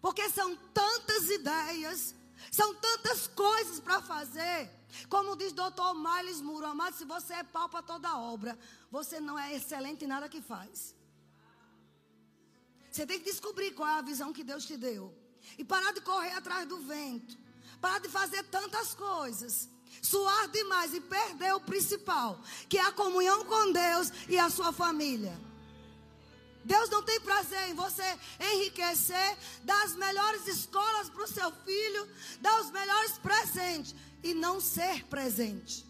[0.00, 2.14] Porque são tantas ideias,
[2.52, 4.70] são tantas coisas para fazer.
[5.08, 8.58] Como diz doutor Miles Muro, amado, se você é pau para toda obra,
[8.90, 10.94] você não é excelente em nada que faz.
[12.90, 15.14] Você tem que descobrir qual é a visão que Deus te deu.
[15.56, 17.36] E parar de correr atrás do vento.
[17.80, 19.68] Parar de fazer tantas coisas
[20.02, 24.72] suar demais e perder o principal, que é a comunhão com Deus e a sua
[24.72, 25.36] família.
[26.64, 28.04] Deus não tem prazer em você
[28.38, 32.08] enriquecer, dar as melhores escolas para o seu filho,
[32.40, 35.87] dar os melhores presentes e não ser presente.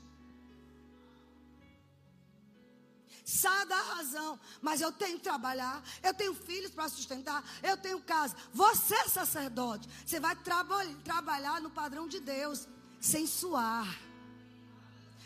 [3.28, 8.00] Saia da razão, mas eu tenho que trabalhar, eu tenho filhos para sustentar, eu tenho
[8.00, 8.34] casa.
[8.54, 12.66] Você, é sacerdote, você vai traba trabalhar no padrão de Deus
[12.98, 13.86] sem suar.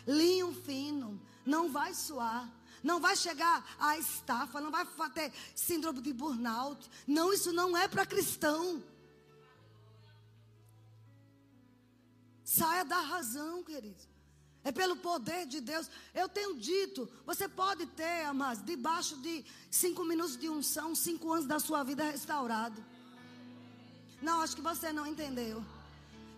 [0.05, 2.51] Linho fino, não vai suar.
[2.83, 6.91] Não vai chegar à estafa, não vai ter síndrome de burnout.
[7.07, 8.83] Não, isso não é para cristão.
[12.43, 14.12] Saia da razão, querido.
[14.63, 15.89] É pelo poder de Deus.
[16.13, 21.45] Eu tenho dito, você pode ter, amados, debaixo de cinco minutos de unção, cinco anos
[21.45, 22.83] da sua vida restaurado.
[24.21, 25.63] Não, acho que você não entendeu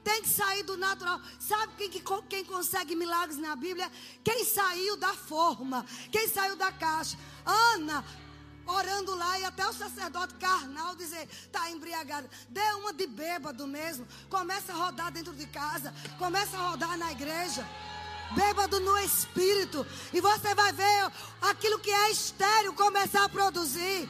[0.06, 1.20] tem que sair do natural.
[1.40, 3.92] Sabe quem, quem consegue milagres na Bíblia?
[4.24, 7.18] Quem saiu da forma, quem saiu da caixa.
[7.44, 8.06] Ana,
[8.68, 12.30] orando lá e até o sacerdote carnal dizer, está embriagado.
[12.50, 14.08] Dê uma de bêbado mesmo.
[14.30, 17.68] Começa a rodar dentro de casa, começa a rodar na igreja.
[18.32, 19.86] Bêbado no espírito.
[20.14, 21.12] E você vai ver
[21.42, 24.10] aquilo que é estéreo começar a produzir.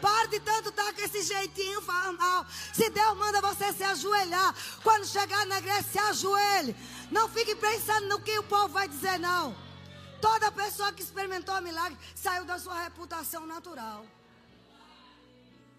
[0.00, 2.46] Pare de tanto estar com esse jeitinho formal.
[2.72, 6.76] Se Deus manda você se ajoelhar, quando chegar na igreja, se ajoelhe.
[7.10, 9.56] Não fique pensando no que o povo vai dizer, não.
[10.20, 14.04] Toda pessoa que experimentou o milagre saiu da sua reputação natural.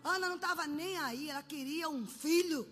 [0.03, 2.67] Ana não estava nem aí, ela queria um filho.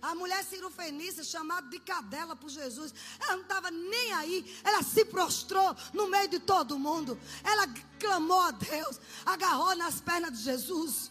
[0.00, 5.04] A mulher cirofenícia, chamada de cadela por Jesus, ela não estava nem aí, ela se
[5.04, 7.18] prostrou no meio de todo mundo.
[7.42, 7.66] Ela
[7.98, 11.10] clamou a Deus, agarrou nas pernas de Jesus.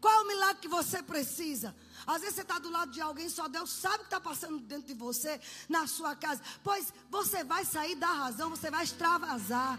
[0.00, 1.74] Qual é o milagre que você precisa?
[2.06, 4.58] Às vezes você está do lado de alguém, só Deus sabe o que está passando
[4.58, 6.42] dentro de você, na sua casa.
[6.64, 9.78] Pois você vai sair da razão, você vai extravasar.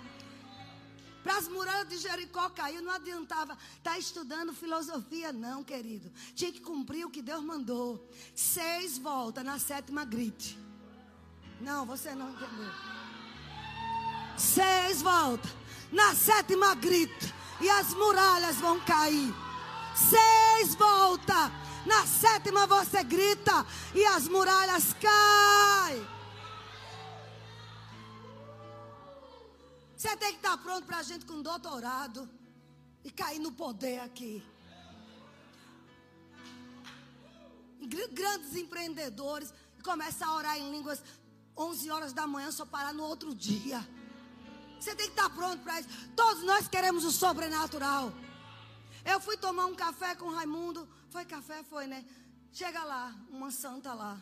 [1.23, 6.11] Para as muralhas de Jericó cair, não adiantava estar tá estudando filosofia, não, querido.
[6.33, 8.09] Tinha que cumprir o que Deus mandou.
[8.33, 10.57] Seis voltas, na sétima grite.
[11.59, 12.71] Não, você não entendeu.
[14.35, 15.51] Seis voltas,
[15.91, 17.33] na sétima grite.
[17.59, 19.31] E as muralhas vão cair.
[19.95, 21.51] Seis voltas,
[21.85, 23.63] na sétima você grita.
[23.93, 26.20] E as muralhas caem.
[30.01, 32.27] Você tem que estar pronto para a gente com doutorado
[33.03, 34.43] e cair no poder aqui.
[38.11, 41.03] Grandes empreendedores começar a orar em línguas
[41.55, 43.79] 11 horas da manhã só parar no outro dia.
[44.79, 45.89] Você tem que estar pronto para isso.
[46.15, 48.11] Todos nós queremos o sobrenatural.
[49.05, 50.89] Eu fui tomar um café com o Raimundo.
[51.11, 51.61] Foi café?
[51.63, 52.03] Foi, né?
[52.51, 54.19] Chega lá, uma santa lá.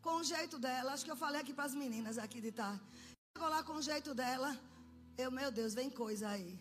[0.00, 0.92] Com o jeito dela.
[0.92, 2.80] Acho que eu falei aqui para as meninas aqui de tarde.
[3.34, 4.56] Chegou lá com o jeito dela.
[5.24, 6.58] Eu, meu Deus, vem coisa aí.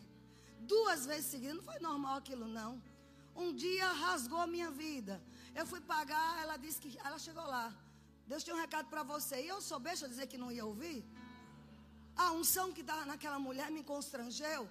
[0.74, 1.58] Duas vezes seguidas.
[1.58, 2.82] Não foi normal aquilo, não.
[3.36, 5.22] Um dia rasgou a minha vida.
[5.54, 6.98] Eu fui pagar, ela disse que.
[7.08, 7.74] Ela chegou lá.
[8.28, 9.42] Deus tem um recado para você.
[9.42, 11.04] E eu sou besta dizer que não ia ouvir.
[12.16, 14.68] A unção que estava naquela mulher me constrangeu.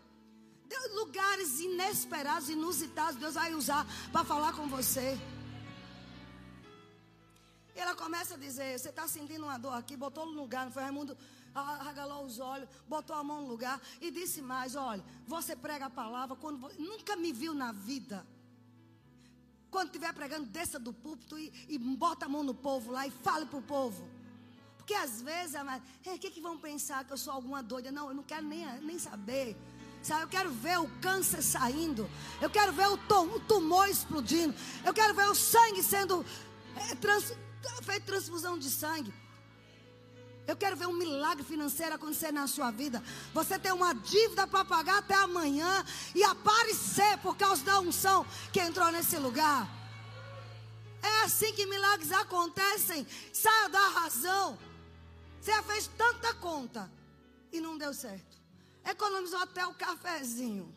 [0.66, 5.18] Deus, lugares inesperados, inusitados, Deus vai usar para falar com você.
[7.76, 9.96] E ela começa a dizer: Você está sentindo uma dor aqui?
[9.96, 11.16] Botou no lugar, não foi Raimundo?
[11.84, 15.90] Regalou os olhos, botou a mão no lugar e disse mais: Olha, você prega a
[15.90, 18.26] palavra quando nunca me viu na vida.
[19.70, 23.10] Quando estiver pregando, desça do púlpito e, e bota a mão no povo lá e
[23.10, 24.08] fale para o povo.
[24.76, 25.56] Porque às vezes,
[26.06, 27.90] o que, que vão pensar que eu sou alguma doida?
[27.90, 29.56] Não, eu não quero nem, nem saber.
[30.02, 32.08] Sabe, eu quero ver o câncer saindo.
[32.40, 34.54] Eu quero ver o, tom, o tumor explodindo.
[34.84, 36.24] Eu quero ver o sangue sendo
[36.76, 37.32] é, trans,
[37.82, 39.12] feito transfusão de sangue.
[40.46, 43.02] Eu quero ver um milagre financeiro acontecer na sua vida.
[43.32, 45.84] Você tem uma dívida para pagar até amanhã
[46.14, 49.66] e aparecer por causa da unção que entrou nesse lugar.
[51.02, 53.06] É assim que milagres acontecem.
[53.32, 54.58] Saia da razão.
[55.40, 56.90] Você fez tanta conta
[57.52, 58.36] e não deu certo.
[58.84, 60.74] Economizou até o cafezinho.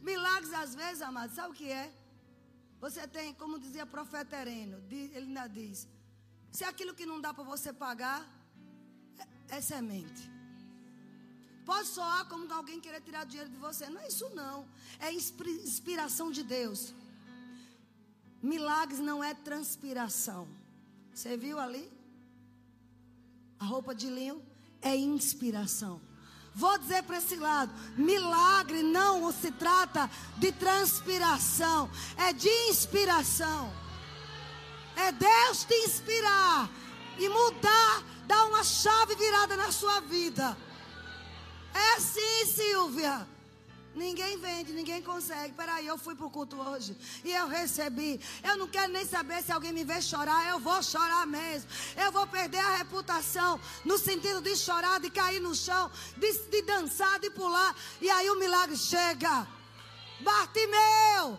[0.00, 1.92] Milagres, às vezes, amado, sabe o que é?
[2.80, 5.88] Você tem, como dizia o profeta Hereno, ele ainda diz:
[6.52, 8.37] se aquilo que não dá para você pagar,
[9.48, 10.30] é semente.
[11.64, 13.90] Pode soar como alguém querer tirar dinheiro de você.
[13.90, 14.66] Não é isso não.
[14.98, 16.94] É inspiração de Deus.
[18.42, 20.48] Milagres não é transpiração.
[21.12, 21.90] Você viu ali?
[23.58, 24.42] A roupa de linho
[24.80, 26.00] é inspiração.
[26.54, 33.72] Vou dizer para esse lado: milagre não se trata de transpiração, é de inspiração.
[34.96, 36.70] É Deus te inspirar
[37.18, 40.54] e mudar Dá uma chave virada na sua vida.
[41.72, 43.26] É assim, Silvia.
[43.94, 45.54] Ninguém vende, ninguém consegue.
[45.54, 46.94] Peraí, eu fui para o culto hoje
[47.24, 48.20] e eu recebi.
[48.44, 50.46] Eu não quero nem saber se alguém me vê chorar.
[50.46, 51.70] Eu vou chorar mesmo.
[51.96, 56.62] Eu vou perder a reputação no sentido de chorar, de cair no chão, de, de
[56.62, 57.74] dançar, de pular.
[57.98, 59.48] E aí o milagre chega.
[60.20, 61.38] Bartimeu,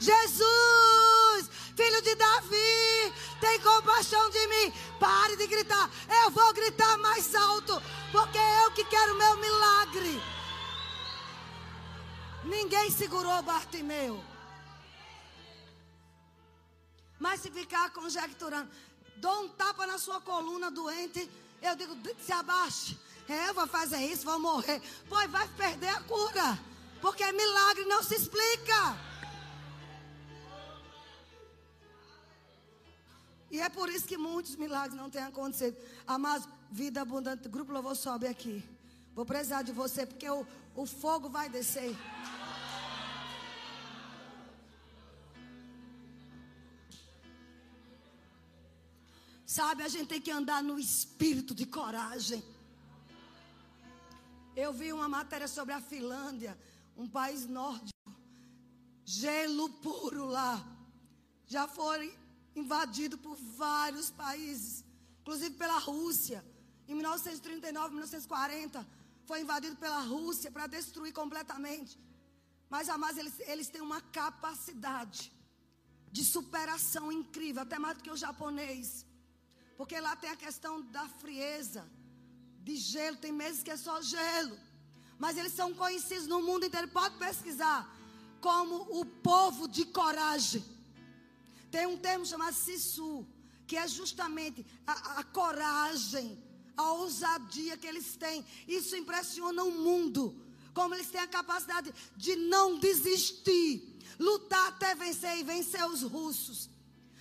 [0.00, 4.72] Jesus, filho de Davi, tem compaixão de mim.
[4.98, 5.90] Pare de gritar.
[6.22, 10.22] Eu vou gritar mais alto, porque é eu que quero meu milagre.
[12.44, 14.22] Ninguém segurou Bartimeu.
[17.18, 18.70] Mas se ficar conjecturando,
[19.16, 21.30] dou um tapa na sua coluna doente,
[21.62, 22.98] eu digo, se abaixe.
[23.26, 24.82] É, eu vou fazer isso, vou morrer.
[25.08, 26.58] Pois vai perder a cura.
[27.00, 28.98] Porque milagre não se explica.
[33.50, 35.76] E é por isso que muitos milagres não têm acontecido.
[36.06, 38.62] Amados, vida abundante, grupo louvor sobe aqui.
[39.14, 41.96] Vou precisar de você, porque o, o fogo vai descer.
[49.44, 52.40] Sabe, a gente tem que andar no espírito de coragem.
[54.54, 56.56] Eu vi uma matéria sobre a Finlândia,
[56.96, 58.14] um país nórdico.
[59.04, 60.64] Gelo puro lá.
[61.48, 62.16] Já foi
[62.54, 64.84] invadido por vários países,
[65.20, 66.44] inclusive pela Rússia.
[66.88, 68.86] Em 1939, 1940,
[69.24, 71.98] foi invadido pela Rússia para destruir completamente.
[72.68, 75.32] Mas, amados, eles, eles têm uma capacidade
[76.10, 79.06] de superação incrível, até mais do que o japonês.
[79.76, 81.88] Porque lá tem a questão da frieza,
[82.62, 84.58] de gelo, tem meses que é só gelo.
[85.18, 87.88] Mas eles são conhecidos no mundo inteiro, pode pesquisar,
[88.40, 90.64] como o povo de coragem.
[91.70, 93.26] Tem um termo chamado Sissu,
[93.66, 96.42] que é justamente a, a coragem,
[96.76, 98.44] a ousadia que eles têm.
[98.66, 100.34] Isso impressiona o mundo.
[100.74, 106.68] Como eles têm a capacidade de não desistir, lutar até vencer e vencer os russos.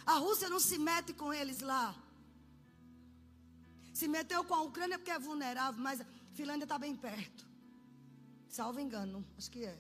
[0.06, 1.96] A Rússia não se mete com eles lá.
[3.94, 7.46] Se meteu com a Ucrânia porque é vulnerável, mas a Finlândia está bem perto.
[8.48, 9.78] Salvo engano, acho que é.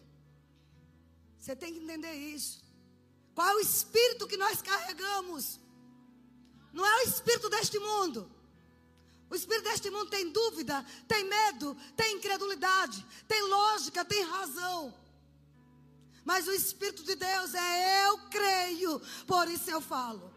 [1.39, 2.61] Você tem que entender isso.
[3.39, 5.61] Qual é o espírito que nós carregamos?
[6.73, 8.29] Não é o espírito deste mundo.
[9.29, 14.93] O espírito deste mundo tem dúvida, tem medo, tem incredulidade, tem lógica, tem razão.
[16.25, 20.33] Mas o espírito de Deus é eu creio, por isso eu falo.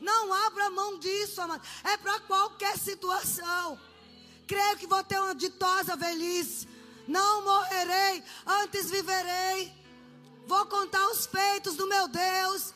[0.00, 1.62] Não abra mão disso, amado.
[1.84, 3.78] É para qualquer situação.
[4.46, 6.66] Creio que vou ter uma ditosa velhice.
[7.06, 9.76] Não morrerei, antes viverei.
[10.48, 12.74] Vou contar os feitos do meu Deus.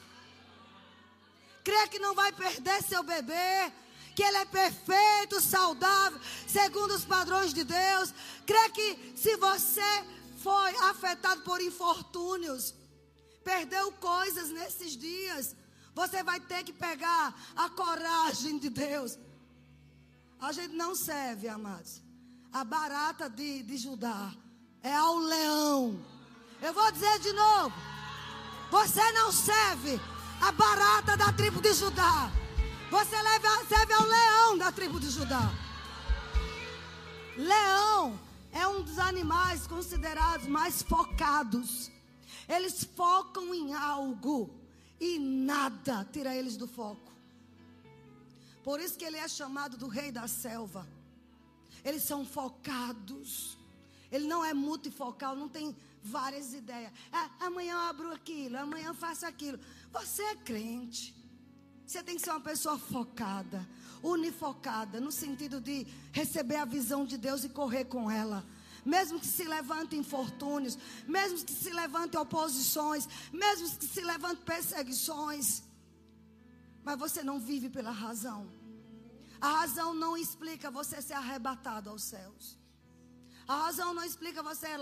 [1.64, 3.72] Crê que não vai perder seu bebê.
[4.14, 8.12] Que ele é perfeito, saudável, segundo os padrões de Deus.
[8.44, 9.90] Crê que se você
[10.42, 12.74] foi afetado por infortúnios,
[13.42, 15.56] perdeu coisas nesses dias,
[15.94, 19.18] você vai ter que pegar a coragem de Deus.
[20.38, 22.02] A gente não serve, amados.
[22.52, 24.34] A barata de, de Judá
[24.82, 26.11] é ao leão.
[26.62, 27.74] Eu vou dizer de novo.
[28.70, 30.00] Você não serve
[30.40, 32.30] a barata da tribo de Judá.
[32.88, 33.16] Você
[33.68, 35.50] serve ao leão da tribo de Judá.
[37.36, 38.16] Leão
[38.52, 41.90] é um dos animais considerados mais focados.
[42.48, 44.48] Eles focam em algo
[45.00, 47.10] e nada tira eles do foco.
[48.62, 50.86] Por isso que ele é chamado do rei da selva.
[51.84, 53.58] Eles são focados.
[54.12, 56.92] Ele não é multifocal, não tem várias ideias.
[57.12, 59.58] É, amanhã eu abro aquilo, amanhã eu faço aquilo.
[59.92, 61.14] Você é crente.
[61.86, 63.68] Você tem que ser uma pessoa focada,
[64.02, 68.44] unifocada, no sentido de receber a visão de Deus e correr com ela
[68.84, 70.76] mesmo que se levantem infortúnios,
[71.06, 75.62] mesmo que se levantem oposições, mesmo que se levantem perseguições.
[76.84, 78.50] Mas você não vive pela razão.
[79.40, 82.58] A razão não explica você ser arrebatado aos céus.
[83.52, 84.78] A razão não explica você é.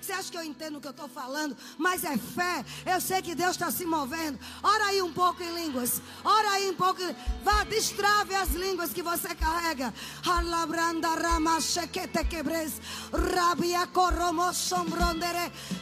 [0.00, 1.56] Você acha que eu entendo o que eu estou falando?
[1.76, 2.64] Mas é fé.
[2.86, 4.38] Eu sei que Deus está se movendo.
[4.62, 6.00] Ora aí um pouco em línguas.
[6.22, 7.00] Ora aí um pouco.
[7.42, 9.92] Vá, destrave as línguas que você carrega.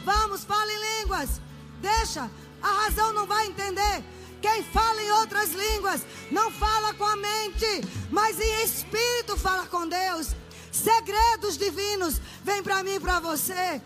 [0.03, 1.39] Vamos, fale em línguas.
[1.79, 2.27] Deixa.
[2.59, 4.03] A razão não vai entender.
[4.41, 6.01] Quem fala em outras línguas
[6.31, 10.35] não fala com a mente, mas em espírito fala com Deus.
[10.73, 13.79] Segredos divinos vem para mim e para você.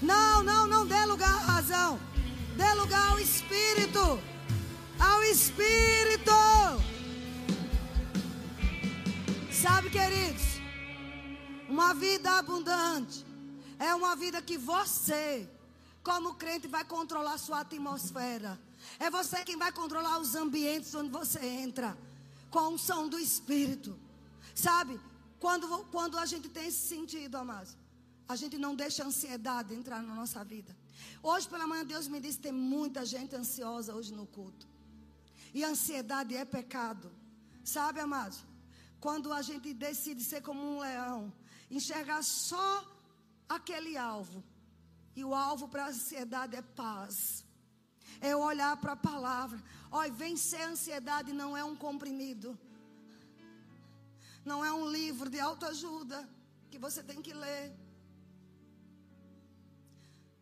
[0.00, 1.98] Não, não, não dê lugar à razão.
[2.56, 4.20] Dê lugar ao Espírito.
[5.00, 6.30] Ao Espírito.
[9.50, 10.60] Sabe, queridos,
[11.68, 13.26] uma vida abundante
[13.80, 15.48] é uma vida que você,
[16.04, 18.56] como crente, vai controlar sua atmosfera.
[19.00, 21.96] É você quem vai controlar os ambientes onde você entra
[22.54, 23.92] com a unção do Espírito.
[24.54, 24.94] Sabe?
[25.40, 27.76] Quando, quando a gente tem esse sentido, amados,
[28.32, 30.72] a gente não deixa a ansiedade entrar na nossa vida.
[31.30, 34.68] Hoje pela manhã Deus me disse tem muita gente ansiosa hoje no culto.
[35.52, 37.10] E ansiedade é pecado.
[37.64, 38.38] Sabe, amados?
[39.00, 41.32] Quando a gente decide ser como um leão,
[41.68, 42.70] enxergar só
[43.48, 44.44] aquele alvo.
[45.16, 47.44] E o alvo para a ansiedade é paz.
[48.20, 49.60] É olhar para a palavra.
[49.98, 52.48] Olha, vencer a ansiedade não é um comprimido.
[54.44, 56.18] Não é um livro de autoajuda
[56.70, 57.66] que você tem que ler.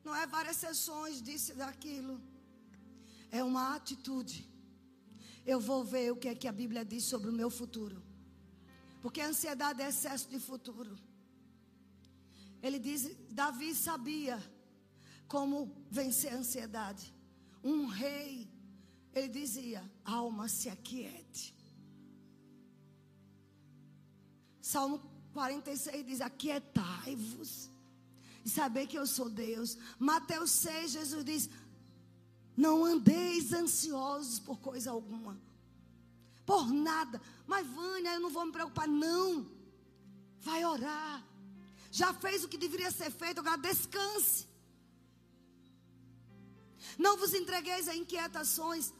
[0.02, 2.14] Não é várias sessões disso e daquilo.
[3.30, 4.38] É uma atitude.
[5.44, 8.02] Eu vou ver o que é que a Bíblia diz sobre o meu futuro.
[9.02, 10.96] Porque a ansiedade é excesso de futuro.
[12.62, 13.02] Ele diz:
[13.42, 14.42] Davi sabia
[15.28, 17.14] como vencer a ansiedade.
[17.62, 18.51] Um rei
[19.14, 21.54] ele dizia: alma se aquiete.
[24.60, 25.00] Salmo
[25.32, 27.70] 46 diz: aquietai-vos
[28.44, 29.76] e saber que eu sou Deus.
[29.98, 31.50] Mateus 6, Jesus diz:
[32.56, 35.40] não andeis ansiosos por coisa alguma,
[36.44, 37.20] por nada.
[37.46, 39.50] Mas Vânia, eu não vou me preocupar, não.
[40.38, 41.24] Vai orar.
[41.90, 44.48] Já fez o que deveria ser feito, agora descanse.
[46.98, 48.92] Não vos entregueis a inquietações.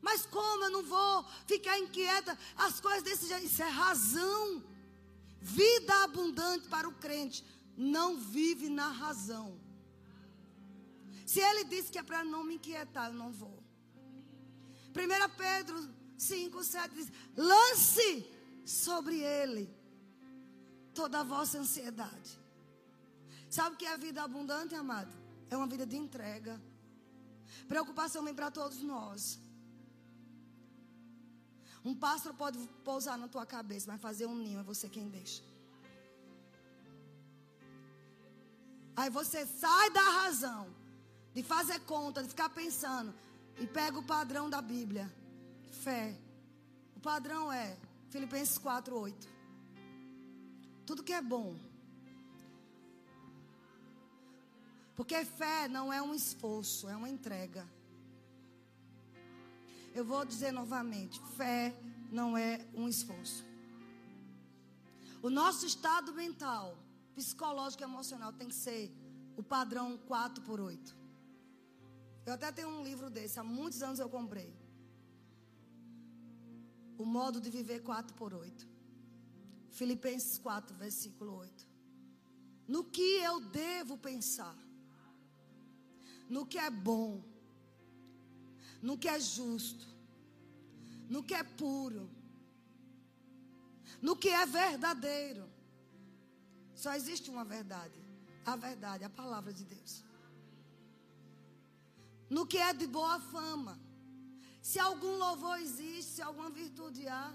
[0.00, 2.36] Mas como eu não vou ficar inquieta?
[2.56, 4.64] As coisas desse jeito, isso é razão.
[5.40, 7.44] Vida abundante para o crente
[7.76, 9.58] não vive na razão.
[11.26, 13.62] Se ele disse que é para não me inquietar, eu não vou.
[14.90, 15.88] 1 Pedro
[16.18, 18.28] 5, 7 diz: lance
[18.64, 19.72] sobre ele
[20.92, 22.38] toda a vossa ansiedade.
[23.48, 25.12] Sabe o que é vida abundante, amado?
[25.48, 26.60] É uma vida de entrega.
[27.66, 29.40] Preocupação vem para todos nós.
[31.84, 35.42] Um pássaro pode pousar na tua cabeça, mas fazer um ninho é você quem deixa.
[38.94, 40.68] Aí você sai da razão
[41.32, 43.14] de fazer conta, de ficar pensando
[43.58, 45.10] e pega o padrão da Bíblia.
[45.84, 46.14] Fé.
[46.96, 47.78] O padrão é
[48.10, 49.28] Filipenses 4:8.
[50.84, 51.56] Tudo que é bom.
[54.96, 57.66] Porque fé não é um esforço, é uma entrega.
[59.94, 61.74] Eu vou dizer novamente: fé
[62.10, 63.44] não é um esforço.
[65.22, 66.78] O nosso estado mental,
[67.14, 68.90] psicológico e emocional tem que ser
[69.36, 70.96] o padrão 4 por 8.
[72.24, 74.54] Eu até tenho um livro desse, há muitos anos eu comprei.
[76.96, 78.68] O modo de viver 4 por 8.
[79.70, 81.66] Filipenses 4, versículo 8.
[82.68, 84.56] No que eu devo pensar?
[86.28, 87.22] No que é bom?
[88.82, 89.86] No que é justo?
[91.08, 92.08] No que é puro?
[94.00, 95.48] no que é verdadeiro.
[96.74, 97.98] Só existe uma verdade.
[98.44, 100.02] A verdade, a palavra de Deus.
[102.28, 103.78] No que é de boa fama.
[104.62, 107.32] Se algum louvor existe, se alguma virtude há,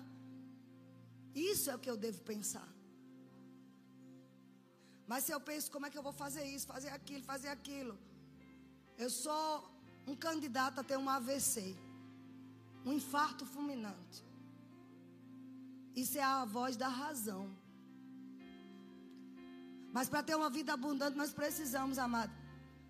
[1.33, 2.69] isso é o que eu devo pensar.
[5.07, 7.97] Mas se eu penso, como é que eu vou fazer isso, fazer aquilo, fazer aquilo?
[8.97, 9.47] Eu sou
[10.07, 11.75] um candidato a ter um AVC,
[12.85, 14.23] um infarto fulminante.
[15.95, 17.49] Isso é a voz da razão.
[19.93, 22.31] Mas para ter uma vida abundante, nós precisamos, amado,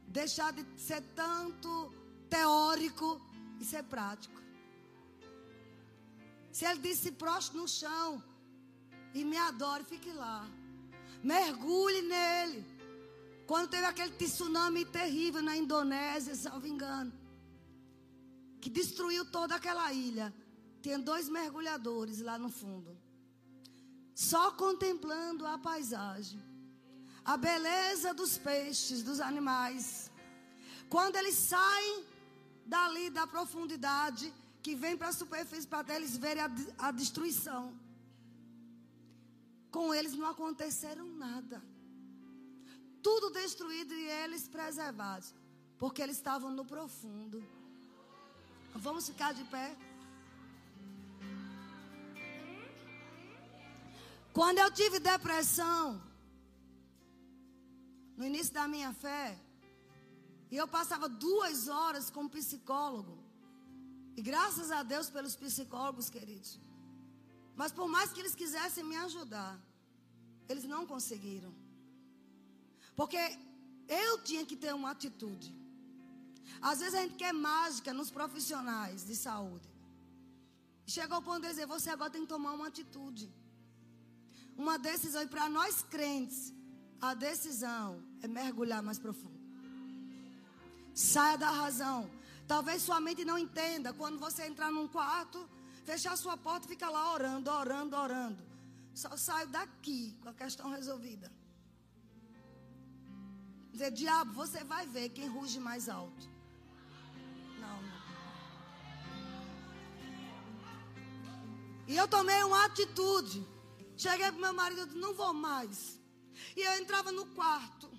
[0.07, 1.93] deixar de ser tanto
[2.29, 3.21] teórico
[3.59, 4.41] e ser prático.
[6.51, 8.23] Se ele disse proste no chão
[9.13, 10.47] e me adore, fique lá.
[11.23, 12.74] Mergulhe nele.
[13.45, 17.13] Quando teve aquele tsunami terrível na Indonésia, salvo engano,
[18.59, 20.33] que destruiu toda aquela ilha.
[20.81, 22.97] Tinha dois mergulhadores lá no fundo.
[24.13, 26.41] Só contemplando a paisagem.
[27.23, 30.11] A beleza dos peixes, dos animais.
[30.89, 32.05] Quando eles saem
[32.65, 34.33] dali da profundidade,
[34.63, 36.51] que vem para a superfície para eles verem a,
[36.87, 37.63] a destruição.
[39.69, 41.61] Com eles não aconteceram nada.
[43.07, 45.27] Tudo destruído e eles preservados.
[45.81, 47.39] Porque eles estavam no profundo.
[48.85, 49.67] Vamos ficar de pé.
[54.37, 55.81] Quando eu tive depressão,
[58.17, 59.37] no início da minha fé,
[60.51, 63.15] e eu passava duas horas com um psicólogo,
[64.17, 66.59] e graças a Deus pelos psicólogos, queridos.
[67.55, 69.53] Mas por mais que eles quisessem me ajudar,
[70.49, 71.53] eles não conseguiram.
[72.95, 73.17] Porque
[73.87, 75.55] eu tinha que ter uma atitude.
[76.61, 79.69] Às vezes a gente quer mágica nos profissionais de saúde.
[80.87, 83.31] Chegou ao ponto de dizer: você agora tem que tomar uma atitude
[84.57, 85.21] uma decisão.
[85.23, 86.53] E para nós crentes,
[87.01, 89.35] a decisão é mergulhar mais profundo.
[90.93, 92.09] Saia da razão.
[92.47, 93.93] Talvez sua mente não entenda.
[93.93, 95.47] Quando você entrar num quarto,
[95.83, 98.43] fechar sua porta e ficar lá orando, orando, orando.
[98.93, 101.31] Só saio daqui com a questão resolvida.
[103.75, 106.29] Dizer, diabo, você vai ver quem ruge mais alto.
[107.59, 108.01] Não, não.
[111.85, 113.45] E eu tomei uma atitude.
[113.97, 115.99] Cheguei pro meu marido e disse, não vou mais.
[116.55, 117.91] E eu entrava no quarto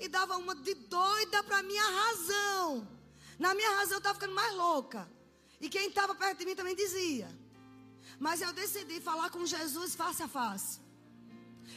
[0.00, 2.88] e dava uma de doida para minha razão.
[3.38, 5.06] Na minha razão eu estava ficando mais louca.
[5.60, 7.28] E quem estava perto de mim também dizia.
[8.18, 10.80] Mas eu decidi falar com Jesus face a face.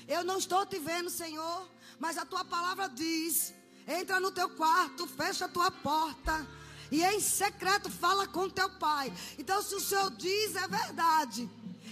[0.08, 3.54] Eu não estou te vendo, Senhor, mas a tua palavra diz:
[3.88, 6.48] entra no teu quarto, fecha a tua porta.
[6.90, 9.12] E em secreto fala com teu pai.
[9.38, 11.50] Então, se o Senhor diz, é verdade.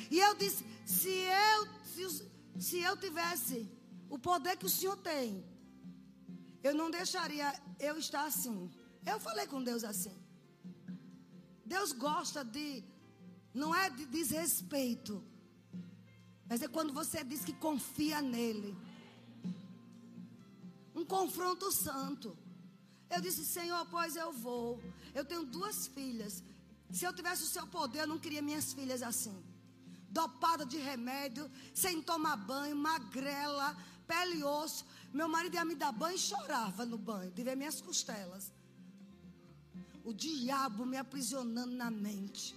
[0.10, 3.70] E eu disse: se eu, se, se eu tivesse
[4.10, 5.46] o poder que o Senhor tem,
[6.64, 8.72] eu não deixaria eu estar assim.
[9.06, 10.16] Eu falei com Deus assim.
[11.66, 12.84] Deus gosta de,
[13.54, 15.24] não é de desrespeito,
[16.48, 18.76] mas é quando você diz que confia nele.
[20.94, 22.38] Um confronto santo.
[23.10, 24.82] Eu disse, Senhor, pois eu vou.
[25.14, 26.44] Eu tenho duas filhas.
[26.92, 29.44] Se eu tivesse o seu poder, eu não queria minhas filhas assim
[30.16, 33.76] dopada de remédio, sem tomar banho, magrela,
[34.08, 34.86] pele e osso.
[35.12, 38.50] Meu marido ia me dar banho e chorava no banho, de ver minhas costelas.
[40.06, 42.56] O diabo me aprisionando na mente,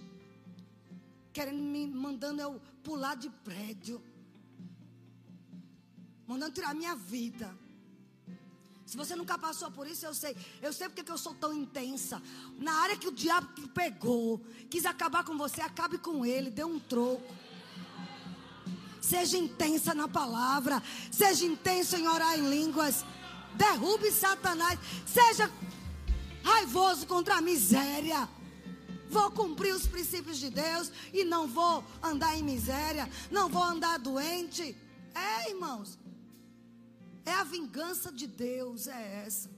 [1.33, 4.01] querendo me mandando eu pular de prédio,
[6.25, 7.55] mandando tirar minha vida.
[8.83, 10.35] Se você nunca passou por isso, eu sei.
[10.59, 12.19] Eu sei porque que eu sou tão intensa.
[12.57, 16.63] Na área que o diabo te pegou, quis acabar com você, acabe com ele, dê
[16.63, 17.31] um troco.
[18.99, 20.81] Seja intensa na palavra.
[21.11, 23.05] Seja intenso em orar em línguas.
[23.53, 24.79] Derrube Satanás.
[25.05, 25.47] Seja
[26.43, 28.27] raivoso contra a miséria.
[29.09, 33.09] Vou cumprir os princípios de Deus e não vou andar em miséria.
[33.31, 34.75] Não vou andar doente.
[35.15, 35.97] É, irmãos.
[37.25, 39.49] É a vingança de Deus, é essa.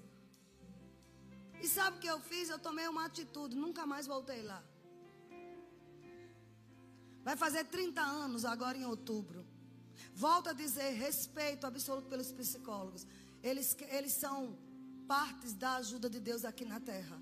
[1.61, 2.49] E sabe o que eu fiz?
[2.49, 4.63] Eu tomei uma atitude, nunca mais voltei lá.
[7.23, 9.45] Vai fazer 30 anos agora em outubro.
[10.13, 13.05] Volto a dizer, respeito absoluto pelos psicólogos.
[13.43, 14.57] Eles, eles são
[15.07, 17.21] partes da ajuda de Deus aqui na terra.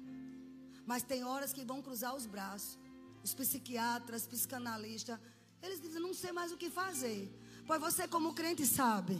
[0.89, 2.75] Mas tem horas que vão cruzar os braços.
[3.23, 5.19] Os psiquiatras, psicanalistas,
[5.61, 7.21] eles dizem, não sei mais o que fazer.
[7.67, 9.15] Pois você, como crente, sabe.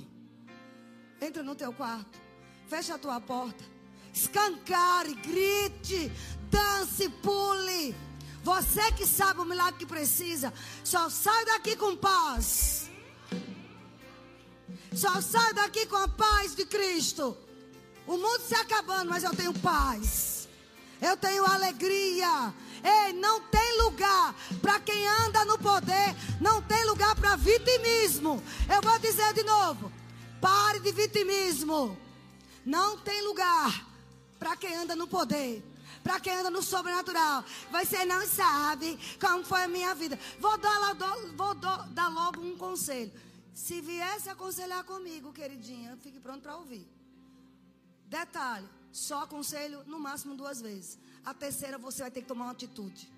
[1.22, 2.18] Entra no teu quarto,
[2.68, 3.64] fecha a tua porta,
[4.12, 6.12] escancare, grite,
[6.50, 7.96] dance, pule.
[8.42, 10.52] Você que sabe o milagre que precisa,
[10.84, 12.90] só sai daqui com paz.
[14.92, 17.38] Só sai daqui com a paz de Cristo.
[18.08, 20.39] O mundo se acabando, mas eu tenho paz.
[21.02, 22.54] Eu tenho alegria.
[22.84, 28.41] Ei, não tem lugar para quem anda no poder, não tem lugar para vitimismo.
[28.74, 29.91] Eu vou dizer de novo:
[30.39, 31.97] pare de vitimismo.
[32.66, 33.86] Não tem lugar
[34.38, 35.64] para quem anda no poder.
[36.04, 40.18] Para quem anda no sobrenatural, você não sabe como foi a minha vida.
[40.39, 40.95] Vou dar,
[41.36, 43.12] vou dar logo um conselho.
[43.54, 46.88] Se viesse aconselhar comigo, queridinha, fique pronto para ouvir.
[48.06, 48.68] Detalhe:
[49.00, 51.00] só aconselho no máximo duas vezes.
[51.24, 53.12] A terceira você vai ter que tomar uma atitude.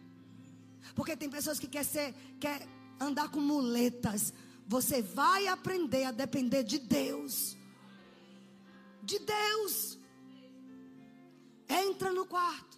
[0.95, 2.67] Porque tem pessoas que quer ser, quer
[2.99, 4.34] andar com muletas.
[4.67, 7.57] Você vai aprender a depender de Deus.
[9.03, 9.97] De Deus.
[11.67, 12.77] Entra no quarto.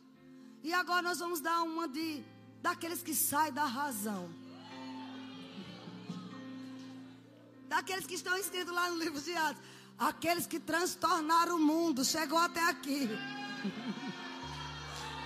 [0.64, 2.24] E agora nós vamos dar uma de
[2.62, 4.34] daqueles que saem da razão.
[7.68, 9.62] Daqueles que estão escritos lá no livro de Atos.
[10.04, 12.04] Aqueles que transtornaram o mundo.
[12.04, 13.10] Chegou até aqui.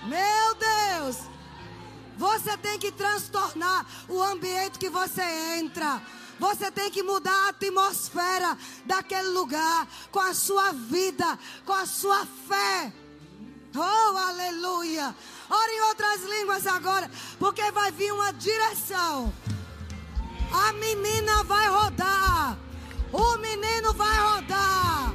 [0.06, 1.16] Meu Deus!
[2.16, 5.22] Você tem que transtornar o ambiente que você
[5.58, 6.00] entra.
[6.38, 12.24] Você tem que mudar a atmosfera daquele lugar com a sua vida, com a sua
[12.24, 12.92] fé.
[13.74, 15.14] Oh, aleluia!
[15.50, 19.32] Ore em outras línguas agora, porque vai vir uma direção.
[20.52, 22.67] A menina vai rodar.
[23.12, 25.14] O menino vai rodar.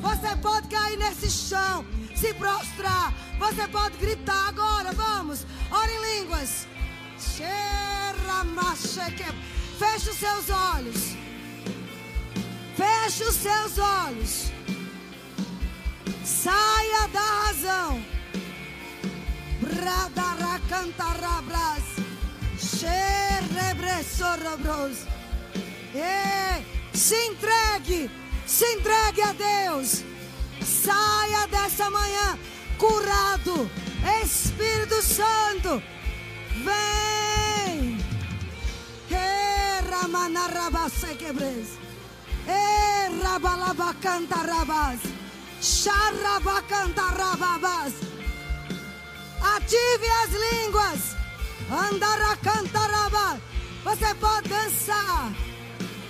[0.00, 1.84] Você pode cair nesse chão,
[2.14, 3.12] se prostrar.
[3.38, 4.92] Você pode gritar agora.
[4.92, 5.46] Vamos.
[5.70, 6.66] Ore em línguas.
[9.78, 11.16] Feche os seus olhos.
[12.76, 14.52] Feche os seus olhos.
[16.24, 18.04] Saia da razão.
[19.60, 21.82] Bradaracantarabras.
[22.58, 25.06] Xerebressorobros.
[26.94, 28.10] Se entregue.
[28.46, 30.04] Se entregue a Deus.
[30.60, 32.38] Saia dessa manhã
[32.78, 33.70] curado.
[34.22, 35.82] Espírito Santo,
[36.64, 37.32] vem.
[49.56, 51.16] Ative as línguas.
[51.70, 53.40] Andaracantarabas.
[53.84, 55.32] Você pode dançar.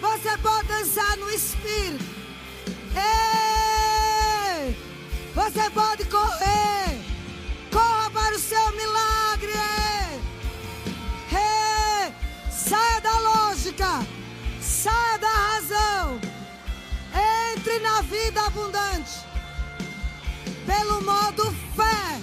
[0.02, 2.04] Você pode dançar no Espírito.
[2.96, 4.76] Ei!
[5.32, 7.00] Você pode correr.
[7.70, 9.52] Corra para o seu milagre.
[11.30, 12.12] Ei!
[12.50, 14.04] Saia da lógica.
[14.60, 16.20] Saia da razão.
[17.54, 19.20] Entre na vida abundante.
[20.66, 21.44] Pelo modo
[21.76, 22.20] fé.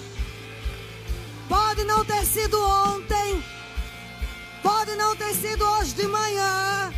[1.48, 3.42] Pode não ter sido ontem.
[4.62, 6.94] Pode não ter sido hoje de manhã.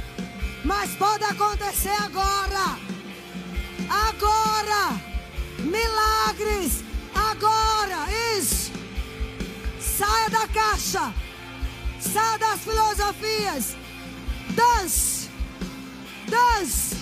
[0.63, 2.77] Mas pode acontecer agora.
[3.89, 5.01] Agora.
[5.59, 6.83] Milagres.
[7.13, 8.07] Agora.
[8.37, 8.71] Isso.
[9.79, 11.13] Saia da caixa.
[11.99, 13.75] Saia das filosofias.
[14.49, 15.29] Dance.
[16.27, 16.95] Dance.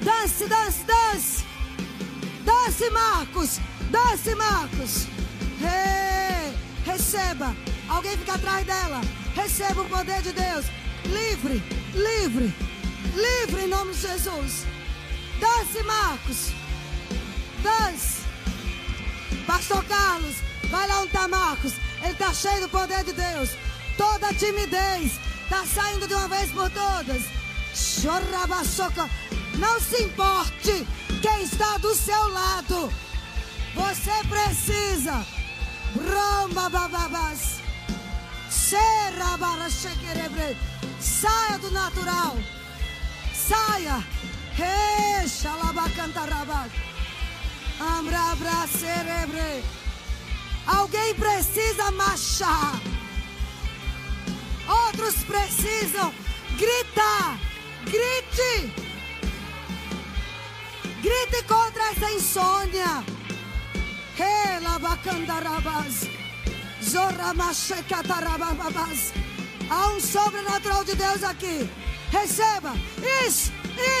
[0.00, 1.44] Dance, dance, dance.
[2.44, 3.60] Dance, Marcos.
[3.90, 5.06] Dance, Marcos.
[5.60, 6.52] Hey,
[6.84, 7.54] receba.
[7.88, 9.00] Alguém fica atrás dela.
[9.34, 10.66] Receba o poder de Deus.
[11.06, 11.62] Livre,
[11.94, 12.54] livre,
[13.14, 14.66] livre em nome de Jesus.
[15.40, 16.52] Dance, Marcos.
[17.62, 18.22] Dance.
[19.46, 20.36] Pastor Carlos,
[20.70, 21.72] vai lá onde está Marcos.
[22.02, 23.50] Ele está cheio do poder de Deus.
[23.96, 27.22] Toda timidez está saindo de uma vez por todas.
[27.74, 29.08] Chorrabaçoca.
[29.58, 30.86] Não se importe
[31.22, 32.92] quem está do seu lado.
[33.74, 35.24] Você precisa.
[36.70, 37.60] Bababas.
[38.50, 40.56] Serra bara chequerebre.
[41.04, 42.38] Saia do natural.
[43.34, 44.02] Saia.
[47.78, 49.62] Ambrabra cerebre.
[50.66, 52.80] Alguém precisa marchar.
[54.66, 56.10] Outros precisam
[56.56, 57.38] gritar.
[57.84, 58.72] Grite.
[61.02, 63.04] Grite contra essa insônia.
[64.16, 66.08] Relabacandarabas.
[66.82, 69.12] Zoramachekatarababas.
[69.70, 71.68] Há um sobrenatural de Deus aqui.
[72.10, 72.72] Receba.
[73.26, 73.52] Isso,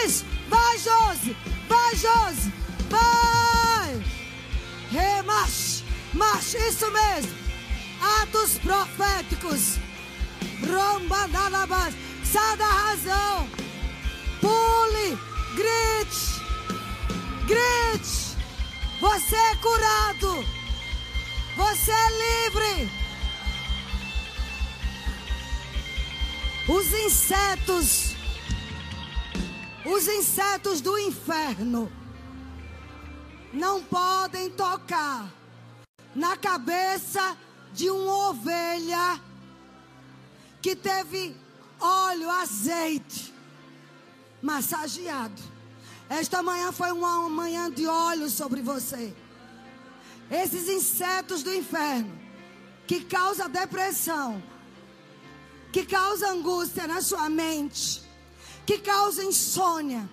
[0.04, 0.24] isso.
[0.48, 1.36] Vai, Josi.
[1.68, 2.52] Vai, Josi.
[2.90, 4.04] Vai.
[4.90, 5.84] Remache.
[6.12, 6.58] Mache.
[6.58, 7.32] Isso mesmo.
[8.22, 9.78] Atos proféticos.
[10.66, 11.94] Romba dalabas.
[12.24, 13.48] Sai da razão.
[14.40, 15.18] Pule.
[15.56, 16.44] Grite.
[17.46, 18.36] Grite.
[19.00, 20.44] Você é curado.
[21.56, 23.03] Você é livre.
[26.66, 28.14] Os insetos,
[29.84, 31.92] os insetos do inferno,
[33.52, 35.30] não podem tocar
[36.14, 37.36] na cabeça
[37.74, 39.20] de uma ovelha
[40.62, 41.36] que teve
[41.78, 43.34] óleo, azeite
[44.40, 45.42] massageado.
[46.08, 49.14] Esta manhã foi uma manhã de óleo sobre você.
[50.30, 52.18] Esses insetos do inferno
[52.86, 54.42] que causam depressão,
[55.74, 58.00] que causa angústia na sua mente,
[58.64, 60.08] que causa insônia,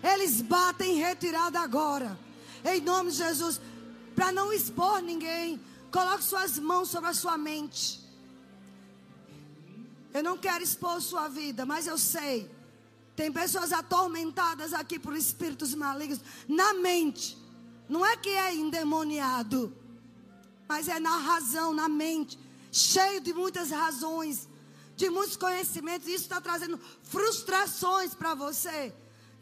[0.00, 2.16] eles batem em retirada agora,
[2.64, 3.60] em nome de Jesus,
[4.14, 5.60] para não expor ninguém.
[5.90, 8.00] Coloque suas mãos sobre a sua mente.
[10.14, 12.48] Eu não quero expor sua vida, mas eu sei.
[13.16, 17.36] Tem pessoas atormentadas aqui por espíritos malignos na mente.
[17.88, 19.76] Não é que é endemoniado,
[20.68, 22.38] mas é na razão, na mente,
[22.70, 24.48] cheio de muitas razões
[24.96, 28.92] de muitos conhecimentos, e isso está trazendo frustrações para você.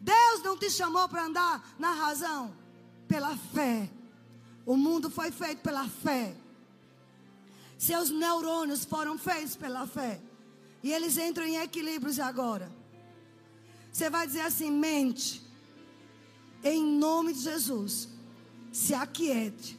[0.01, 2.55] Deus não te chamou para andar na razão,
[3.07, 3.89] pela fé.
[4.67, 6.35] O mundo foi feito pela fé.
[7.79, 10.21] Seus neurônios foram feitos pela fé.
[10.83, 12.71] E eles entram em equilíbrios agora.
[13.93, 15.43] Você vai dizer assim: mente,
[16.63, 18.09] em nome de Jesus,
[18.73, 19.79] se aquiete.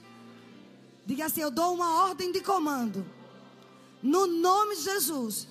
[1.05, 3.05] Diga assim: eu dou uma ordem de comando.
[4.01, 5.47] No nome de Jesus,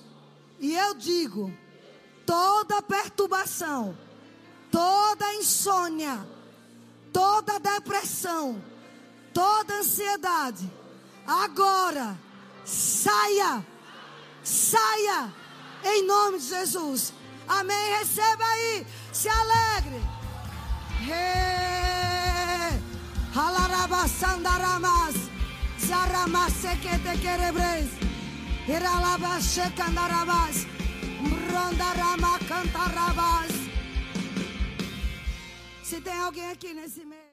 [0.59, 1.51] e eu digo:
[2.25, 3.97] toda perturbação,
[4.71, 6.25] toda insônia,
[7.11, 8.61] toda depressão,
[9.33, 10.69] toda ansiedade,
[11.25, 12.17] agora
[12.65, 13.65] saia,
[14.43, 15.33] saia,
[15.83, 17.13] em nome de Jesus.
[17.47, 17.97] Amém.
[17.99, 20.01] Receba aí, se alegre.
[23.35, 25.15] Halarabasandaramas,
[25.79, 28.04] zaramassekete querebres.
[28.67, 30.65] Iralabashe candarabas.
[31.51, 33.51] Rondarama cantarabas.
[35.83, 37.14] Se tem alguém aqui nesse meio.